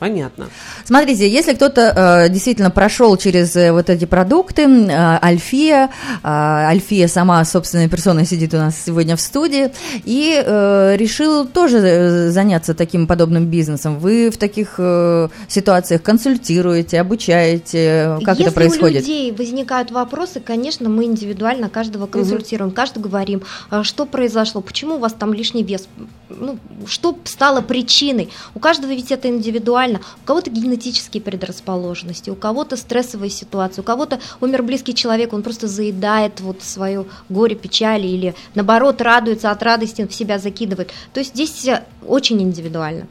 Понятно. 0.03 0.49
Смотрите, 0.85 1.31
если 1.31 1.55
кто-то 1.55 2.25
э, 2.25 2.29
действительно 2.29 2.73
прошел 2.73 3.17
через 3.17 3.55
э, 3.55 3.71
вот 3.71 3.89
эти 3.89 4.05
продукты, 4.05 4.63
э, 4.63 5.19
Альфия, 5.23 5.91
э, 6.25 6.27
Альфия 6.27 7.07
сама 7.07 7.45
собственной 7.45 7.89
персоной 7.89 8.27
сидит 8.27 8.53
у 8.53 8.57
нас 8.57 8.75
сегодня 8.85 9.15
в 9.15 9.21
студии, 9.21 9.71
и 10.05 10.43
э, 10.45 10.97
решил 10.97 11.47
тоже 11.47 11.79
э, 11.79 12.31
заняться 12.31 12.75
таким 12.75 13.07
подобным 13.07 13.47
бизнесом. 13.47 14.01
Вы 14.01 14.31
в 14.31 14.39
таких 14.39 14.75
э, 14.79 15.29
ситуациях 15.47 16.03
консультируете, 16.03 17.01
обучаете, 17.01 18.19
как 18.25 18.41
Если 18.41 18.47
это 18.47 18.55
происходит? 18.55 18.97
у 18.97 19.07
людей 19.07 19.31
возникают 19.31 19.93
вопросы, 19.93 20.41
конечно, 20.41 20.89
мы 20.89 21.05
индивидуально 21.05 21.69
каждого 21.69 22.09
консультируем, 22.09 22.73
каждый 22.73 23.05
говорим, 23.05 23.43
а, 23.71 23.85
что 23.85 24.05
произошло, 24.07 24.63
почему 24.63 24.97
у 24.97 24.99
вас 24.99 25.13
там 25.13 25.33
лишний 25.33 25.63
вес, 25.63 25.87
ну, 26.29 26.59
что 26.87 27.17
стало 27.25 27.61
причиной. 27.61 28.31
У 28.55 28.59
каждого 28.59 28.91
ведь 28.91 29.13
это 29.13 29.29
индивидуально. 29.29 29.92
У 29.99 30.27
кого-то 30.27 30.51
генетические 30.51 31.23
предрасположенности, 31.23 32.31
у 32.31 32.35
кого-то 32.35 32.77
стрессовая 32.77 33.29
ситуация, 33.29 33.83
у 33.83 33.85
кого-то 33.85 34.21
умер 34.41 34.63
близкий 34.63 34.95
человек, 34.95 35.33
он 35.33 35.43
просто 35.43 35.69
заедает 35.69 36.41
вот 36.41 36.63
свое 36.63 37.07
горе, 37.29 37.57
печали 37.57 38.07
или 38.07 38.35
наоборот 38.55 39.01
радуется 39.01 39.51
от 39.51 39.63
радости, 39.63 40.07
в 40.07 40.15
себя 40.15 40.39
закидывает. 40.39 40.93
То 41.13 41.21
есть 41.21 41.35
здесь 41.35 41.67
очень 42.07 42.43
индивидуально. 42.43 43.07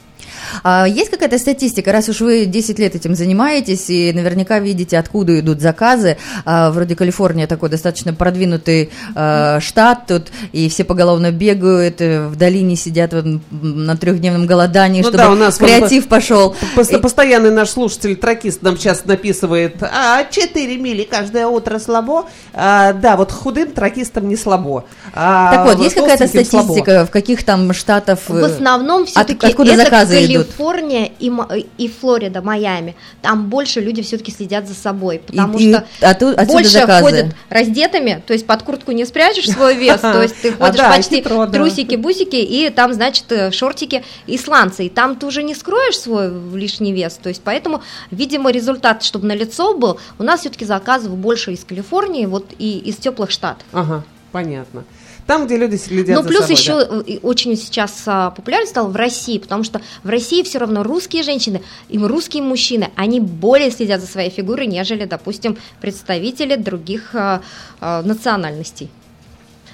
А 0.62 0.86
есть 0.86 1.10
какая-то 1.10 1.38
статистика, 1.38 1.92
раз 1.92 2.08
уж 2.08 2.20
вы 2.20 2.46
10 2.46 2.78
лет 2.78 2.94
этим 2.94 3.14
занимаетесь 3.14 3.90
и 3.90 4.12
наверняка 4.12 4.58
видите, 4.58 4.98
откуда 4.98 5.38
идут 5.40 5.60
заказы, 5.60 6.16
а, 6.44 6.70
вроде 6.70 6.96
Калифорния 6.96 7.46
такой 7.46 7.68
достаточно 7.68 8.14
продвинутый 8.14 8.90
а, 9.14 9.60
штат 9.60 10.06
тут, 10.06 10.28
и 10.52 10.68
все 10.68 10.84
поголовно 10.84 11.30
бегают, 11.30 12.00
э, 12.00 12.26
в 12.26 12.36
долине 12.36 12.76
сидят 12.76 13.12
на 13.50 13.96
трехдневном 13.96 14.46
голодании, 14.46 15.02
Ну 15.02 15.08
чтобы 15.08 15.18
да, 15.18 15.30
у 15.30 15.34
нас 15.34 15.58
креатив 15.58 16.08
пошел. 16.08 16.54
Пос- 16.76 16.98
Постоянный 16.98 17.50
наш 17.50 17.70
слушатель, 17.70 18.16
тракист, 18.16 18.62
нам 18.62 18.76
сейчас 18.76 19.04
написывает, 19.04 19.82
а 19.82 20.24
4 20.30 20.76
мили 20.78 21.02
каждое 21.04 21.46
утро 21.46 21.78
слабо. 21.78 22.26
А, 22.54 22.92
да, 22.92 23.16
вот 23.16 23.32
худым 23.32 23.72
тракистам 23.72 24.28
не 24.28 24.36
слабо. 24.36 24.84
А 25.14 25.54
Так 25.54 25.66
вот, 25.66 25.82
есть 25.82 25.94
какая-то 25.94 26.18
толстеньким 26.24 26.50
слабо. 26.50 26.64
статистика, 26.66 27.06
в 27.06 27.10
каких 27.10 27.44
там 27.44 27.72
штатов... 27.72 28.20
В 28.28 28.36
э, 28.36 28.46
основном 28.46 29.06
все-таки 29.06 29.46
откуда 29.46 29.72
это 29.72 29.84
заказы 29.84 30.11
идут? 30.20 30.46
Калифорния 30.46 31.10
и, 31.18 31.32
и 31.78 31.88
Флорида, 31.88 32.42
Майами. 32.42 32.94
Там 33.20 33.48
больше 33.48 33.80
люди 33.80 34.02
все-таки 34.02 34.32
следят 34.32 34.68
за 34.68 34.74
собой, 34.74 35.20
потому 35.26 35.58
и 35.58 35.70
что 35.70 35.86
отту- 36.00 36.32
отсюда 36.34 36.46
больше 36.46 36.70
заказы. 36.70 37.02
ходят 37.02 37.26
раздетыми, 37.48 38.22
то 38.26 38.32
есть 38.32 38.46
под 38.46 38.62
куртку 38.62 38.92
не 38.92 39.04
спрячешь 39.04 39.50
свой 39.50 39.76
вес, 39.76 40.00
то 40.00 40.22
есть 40.22 40.40
ты 40.42 40.52
А, 40.58 40.66
ходишь 40.66 40.80
почти 40.82 41.22
трусики-бусики, 41.22 42.36
и 42.36 42.70
там, 42.70 42.92
значит, 42.92 43.30
э, 43.30 43.50
шортики 43.50 44.04
и 44.26 44.38
сланцы, 44.38 44.86
и 44.86 44.88
там 44.88 45.16
ты 45.16 45.26
уже 45.26 45.42
не 45.42 45.54
скроешь 45.54 45.98
свой 45.98 46.32
лишний 46.54 46.92
вес, 46.92 47.18
то 47.22 47.28
есть 47.28 47.42
поэтому, 47.44 47.82
видимо, 48.10 48.50
результат, 48.50 49.02
чтобы 49.02 49.26
на 49.26 49.34
лицо 49.34 49.76
был, 49.76 49.98
у 50.18 50.22
нас 50.22 50.40
все-таки 50.40 50.64
заказов 50.64 51.16
больше 51.16 51.52
из 51.52 51.64
Калифорнии, 51.64 52.26
вот 52.26 52.46
и 52.58 52.78
из 52.78 52.96
теплых 52.96 53.30
штатов. 53.30 53.64
Ага, 53.72 54.04
понятно. 54.32 54.84
Там, 55.26 55.46
где 55.46 55.56
люди 55.56 55.76
следят 55.76 56.16
Ну, 56.16 56.22
за 56.22 56.28
плюс 56.28 56.40
собой, 56.40 56.56
еще 56.56 56.84
да. 56.84 57.18
очень 57.22 57.56
сейчас 57.56 58.02
а, 58.06 58.30
популярен 58.30 58.66
стал 58.66 58.88
в 58.88 58.96
России, 58.96 59.38
потому 59.38 59.64
что 59.64 59.80
в 60.02 60.08
России 60.08 60.42
все 60.42 60.58
равно 60.58 60.82
русские 60.82 61.22
женщины 61.22 61.62
и 61.88 61.98
русские 61.98 62.42
мужчины, 62.42 62.90
они 62.96 63.20
более 63.20 63.70
следят 63.70 64.00
за 64.00 64.06
своей 64.06 64.30
фигурой, 64.30 64.66
нежели, 64.66 65.04
допустим, 65.04 65.56
представители 65.80 66.56
других 66.56 67.14
а, 67.14 67.42
а, 67.80 68.02
национальностей. 68.02 68.90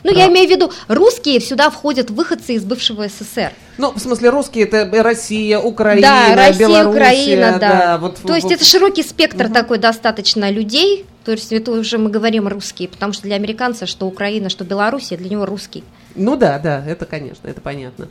Ну, 0.05 0.11
я 0.11 0.27
Да. 0.27 0.33
имею 0.33 0.49
в 0.49 0.51
виду, 0.51 0.73
русские 0.89 1.41
сюда 1.41 1.71
входят 1.71 2.11
выходцы 2.11 2.55
из 2.55 2.65
бывшего 2.65 3.07
СССР. 3.09 3.53
Ну, 3.79 3.93
в 3.93 3.99
смысле, 3.99 4.31
русские 4.31 4.65
это 4.65 4.91
Россия, 5.03 5.59
Украина, 5.59 6.03
да, 6.03 6.35
Россия, 6.35 6.69
Белоруссия, 6.69 6.91
Украина, 6.91 7.59
да. 7.59 7.99
вот, 7.99 8.17
То 8.17 8.35
есть 8.35 8.45
вот. 8.45 8.53
это 8.53 8.65
широкий 8.65 9.03
спектр 9.03 9.49
такой 9.49 9.79
достаточно 9.79 10.51
людей. 10.51 11.07
То 11.25 11.33
есть 11.33 11.53
это 11.53 11.73
уже 11.73 11.99
мы 11.99 12.09
говорим 12.11 12.49
русские, 12.49 12.89
потому 12.89 13.13
что 13.13 13.25
для 13.25 13.37
американца, 13.37 13.87
что 13.87 14.07
Украина, 14.07 14.49
что 14.49 14.65
Белоруссия, 14.65 15.17
для 15.17 15.29
него 15.29 15.45
русский. 15.45 15.85
Ну 16.15 16.37
да, 16.37 16.59
да, 16.59 16.83
это 16.87 17.05
конечно, 17.05 17.47
это 17.47 17.61
понятно. 17.61 18.09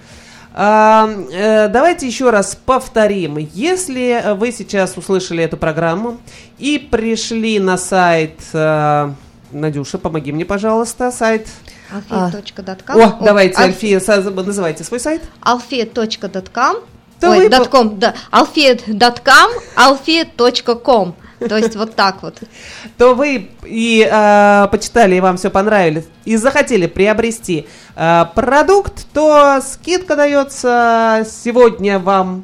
А, 0.53 1.09
э, 1.31 1.67
давайте 1.67 2.07
еще 2.07 2.29
раз 2.29 2.57
повторим. 2.65 3.37
Если 3.53 4.33
вы 4.35 4.51
сейчас 4.51 4.97
услышали 4.97 5.43
эту 5.43 5.57
программу 5.57 6.17
и 6.57 6.79
пришли 6.79 7.59
на 7.59 7.77
сайт 7.77 8.39
э, 8.53 9.11
Надюша, 9.51 9.97
помоги 9.97 10.31
мне, 10.31 10.45
пожалуйста, 10.45 11.11
сайт. 11.11 11.47
alfia.com. 12.09 13.01
О, 13.01 13.17
давайте, 13.23 13.57
Аль- 13.57 13.69
Альфия, 13.69 13.99
называйте 14.45 14.83
свой 14.83 14.99
сайт. 14.99 15.21
alfia.com. 15.41 16.77
То 17.19 17.31
Ой, 17.31 17.49
.com, 17.71 17.97
да. 17.97 18.13
alfia.com, 18.31 19.49
alfia.com. 19.75 21.15
То 21.39 21.55
есть 21.57 21.75
вот 21.75 21.95
так 21.95 22.23
вот. 22.23 22.39
то 22.97 23.13
вы 23.13 23.51
и 23.63 24.07
э, 24.11 24.67
почитали, 24.71 25.15
и 25.15 25.19
вам 25.19 25.37
все 25.37 25.49
понравилось, 25.51 26.05
и 26.25 26.35
захотели 26.35 26.87
приобрести 26.87 27.67
э, 27.95 28.25
продукт, 28.33 29.05
то 29.13 29.59
скидка 29.61 30.15
дается 30.15 31.25
сегодня 31.29 31.99
вам 31.99 32.43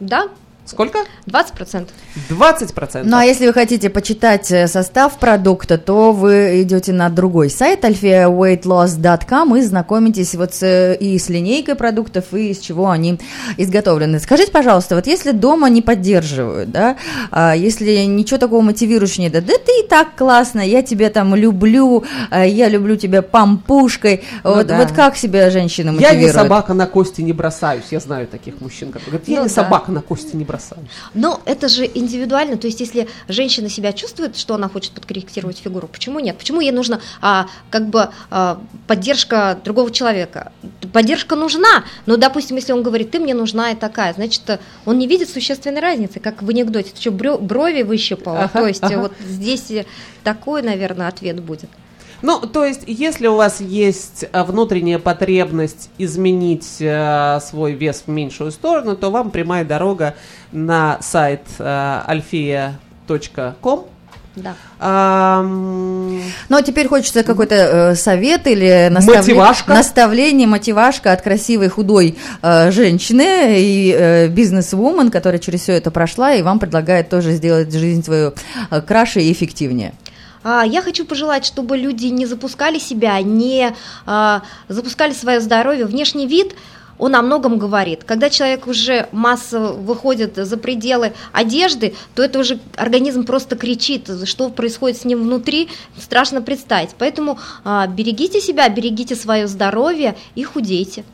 Да, 0.00 0.28
сколько? 0.64 1.00
20%. 1.26 1.88
20%. 2.28 3.02
Ну 3.04 3.16
а 3.16 3.24
если 3.24 3.46
вы 3.46 3.52
хотите 3.52 3.88
почитать 3.90 4.50
э, 4.50 4.66
состав 4.66 5.18
продукта, 5.18 5.78
то 5.78 6.12
вы 6.12 6.62
идете 6.62 6.92
на 6.92 7.08
другой 7.08 7.50
сайт 7.50 7.84
alfiaweightloss.com 7.84 9.56
и 9.56 9.60
знакомитесь 9.62 10.34
вот 10.34 10.54
с, 10.54 10.62
э, 10.62 10.96
и 10.96 11.18
с 11.18 11.28
линейкой 11.28 11.74
продуктов, 11.74 12.32
и 12.32 12.50
из 12.50 12.58
чего 12.58 12.90
они 12.90 13.18
изготовлены. 13.56 14.18
Скажите, 14.20 14.52
пожалуйста, 14.52 14.94
вот 14.94 15.06
если 15.06 15.32
дома 15.32 15.68
не 15.70 15.82
поддерживают, 15.82 16.70
да, 16.70 16.96
а 17.30 17.54
если 17.56 18.04
ничего 18.04 18.38
такого 18.38 18.60
мотивирующего 18.62 19.22
нет, 19.22 19.32
да, 19.32 19.40
ты 19.40 19.72
и 19.84 19.88
так 19.88 20.16
классно, 20.16 20.60
я 20.60 20.82
тебя 20.82 21.10
там 21.10 21.34
люблю, 21.34 22.04
а 22.30 22.44
я 22.44 22.68
люблю 22.68 22.96
тебя 22.96 23.22
пампушкой, 23.22 24.22
Ну 24.44 24.54
вот, 24.54 24.66
да. 24.66 24.78
вот 24.78 24.92
как 24.92 25.16
себя 25.16 25.50
женщина 25.50 25.88
Я 25.88 25.92
мотивирует? 25.94 26.22
не 26.22 26.32
собака 26.32 26.74
на 26.74 26.86
кости 26.86 27.20
не 27.20 27.32
бросаюсь. 27.32 27.84
Я 27.90 28.00
знаю 28.00 28.26
таких 28.26 28.60
мужчин, 28.60 28.88
которые 28.88 29.10
говорят, 29.10 29.28
я 29.28 29.36
Ну 29.38 29.42
не 29.44 29.48
да. 29.48 29.54
собака 29.54 29.90
на 29.92 30.02
кости 30.02 30.36
не 30.36 30.44
бросаюсь. 30.44 30.88
Но 31.14 31.40
это 31.44 31.68
же 31.68 31.84
индивидуально, 32.02 32.56
то 32.56 32.66
есть 32.66 32.80
если 32.80 33.08
женщина 33.28 33.68
себя 33.68 33.92
чувствует, 33.92 34.36
что 34.36 34.54
она 34.54 34.68
хочет 34.68 34.92
подкорректировать 34.92 35.58
фигуру, 35.58 35.88
почему 35.88 36.20
нет? 36.20 36.36
Почему 36.36 36.60
ей 36.60 36.72
нужна 36.72 37.00
а, 37.20 37.46
как 37.70 37.88
бы 37.88 38.10
а, 38.30 38.60
поддержка 38.86 39.58
другого 39.64 39.90
человека? 39.90 40.52
Поддержка 40.92 41.36
нужна, 41.36 41.84
но, 42.06 42.16
допустим, 42.16 42.56
если 42.56 42.72
он 42.72 42.82
говорит, 42.82 43.10
ты 43.10 43.18
мне 43.18 43.34
нужна 43.34 43.70
и 43.70 43.74
такая, 43.74 44.12
значит, 44.12 44.60
он 44.84 44.98
не 44.98 45.06
видит 45.06 45.30
существенной 45.30 45.80
разницы, 45.80 46.20
как 46.20 46.42
в 46.42 46.48
анекдоте, 46.48 46.90
ты 46.94 47.00
что, 47.00 47.10
брови 47.10 47.82
выщипала? 47.82 48.44
Ага, 48.44 48.60
то 48.60 48.66
есть 48.66 48.82
ага. 48.82 48.98
вот 48.98 49.12
здесь 49.20 49.72
такой, 50.24 50.62
наверное, 50.62 51.08
ответ 51.08 51.40
будет. 51.40 51.70
Ну, 52.22 52.40
то 52.40 52.64
есть, 52.64 52.82
если 52.86 53.26
у 53.26 53.34
вас 53.36 53.60
есть 53.60 54.24
а, 54.32 54.44
внутренняя 54.44 54.98
потребность 55.00 55.90
изменить 55.98 56.78
а, 56.80 57.40
свой 57.40 57.72
вес 57.72 58.04
в 58.06 58.10
меньшую 58.10 58.52
сторону, 58.52 58.96
то 58.96 59.10
вам 59.10 59.30
прямая 59.30 59.64
дорога 59.64 60.14
на 60.52 60.98
сайт 61.02 61.42
а, 61.58 62.04
alfia.com. 62.08 63.86
Да. 64.34 64.54
Ам, 64.80 66.22
Ну, 66.48 66.56
а 66.56 66.62
теперь 66.62 66.88
хочется 66.88 67.22
какой-то 67.22 67.54
э, 67.54 67.94
совет 67.96 68.46
или 68.46 68.88
наставле- 68.90 69.18
Мотивашка? 69.18 69.74
наставление, 69.74 70.46
мотивашка 70.46 71.12
от 71.12 71.20
красивой 71.20 71.68
худой 71.68 72.16
э, 72.40 72.70
женщины 72.70 73.60
и 73.60 73.94
э, 73.94 74.28
бизнес-вумен, 74.28 75.10
которая 75.10 75.38
через 75.38 75.60
все 75.60 75.72
это 75.74 75.90
прошла 75.90 76.32
и 76.34 76.40
вам 76.42 76.58
предлагает 76.60 77.10
тоже 77.10 77.32
сделать 77.32 77.72
жизнь 77.74 78.02
свою 78.02 78.32
э, 78.70 78.80
краше 78.80 79.20
и 79.20 79.30
эффективнее. 79.32 79.92
А, 80.44 80.64
Я 80.64 80.82
хочу 80.82 81.04
пожелать, 81.04 81.44
чтобы 81.44 81.76
люди 81.76 82.06
не 82.06 82.26
запускали 82.26 82.78
себя, 82.78 83.20
не 83.22 83.74
а, 84.06 84.42
запускали 84.68 85.12
свое 85.12 85.40
здоровье. 85.40 85.84
Внешний 85.84 86.26
вид, 86.26 86.54
он 86.98 87.14
о 87.14 87.22
многом 87.22 87.58
говорит. 87.58 88.04
Когда 88.04 88.30
человек 88.30 88.66
уже 88.66 89.08
массово 89.12 89.72
выходит 89.72 90.36
за 90.36 90.56
пределы 90.56 91.12
одежды, 91.32 91.94
то 92.14 92.22
это 92.22 92.38
уже 92.38 92.60
организм 92.76 93.24
просто 93.24 93.56
кричит, 93.56 94.08
что 94.24 94.50
происходит 94.50 94.98
с 94.98 95.04
ним 95.04 95.22
внутри, 95.22 95.68
страшно 95.98 96.42
представить. 96.42 96.90
Поэтому 96.98 97.38
а, 97.64 97.86
берегите 97.86 98.40
себя, 98.40 98.68
берегите 98.68 99.16
свое 99.16 99.46
здоровье 99.46 100.16
и 100.34 100.42
худейте. 100.42 101.04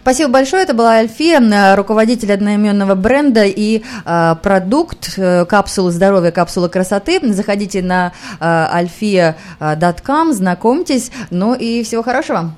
Спасибо 0.00 0.30
большое. 0.30 0.62
Это 0.62 0.74
была 0.74 0.92
Альфия, 0.94 1.76
руководитель 1.76 2.32
одноименного 2.32 2.94
бренда 2.94 3.44
и 3.44 3.82
э, 4.04 4.36
продукт 4.42 5.14
э, 5.16 5.44
капсулы 5.44 5.90
здоровья, 5.90 6.30
капсулы 6.30 6.68
красоты. 6.68 7.20
Заходите 7.32 7.82
на 7.82 8.12
э, 8.40 8.44
alfia.com, 8.44 10.32
знакомьтесь. 10.32 11.10
Ну 11.30 11.54
и 11.54 11.82
всего 11.82 12.02
хорошего. 12.02 12.54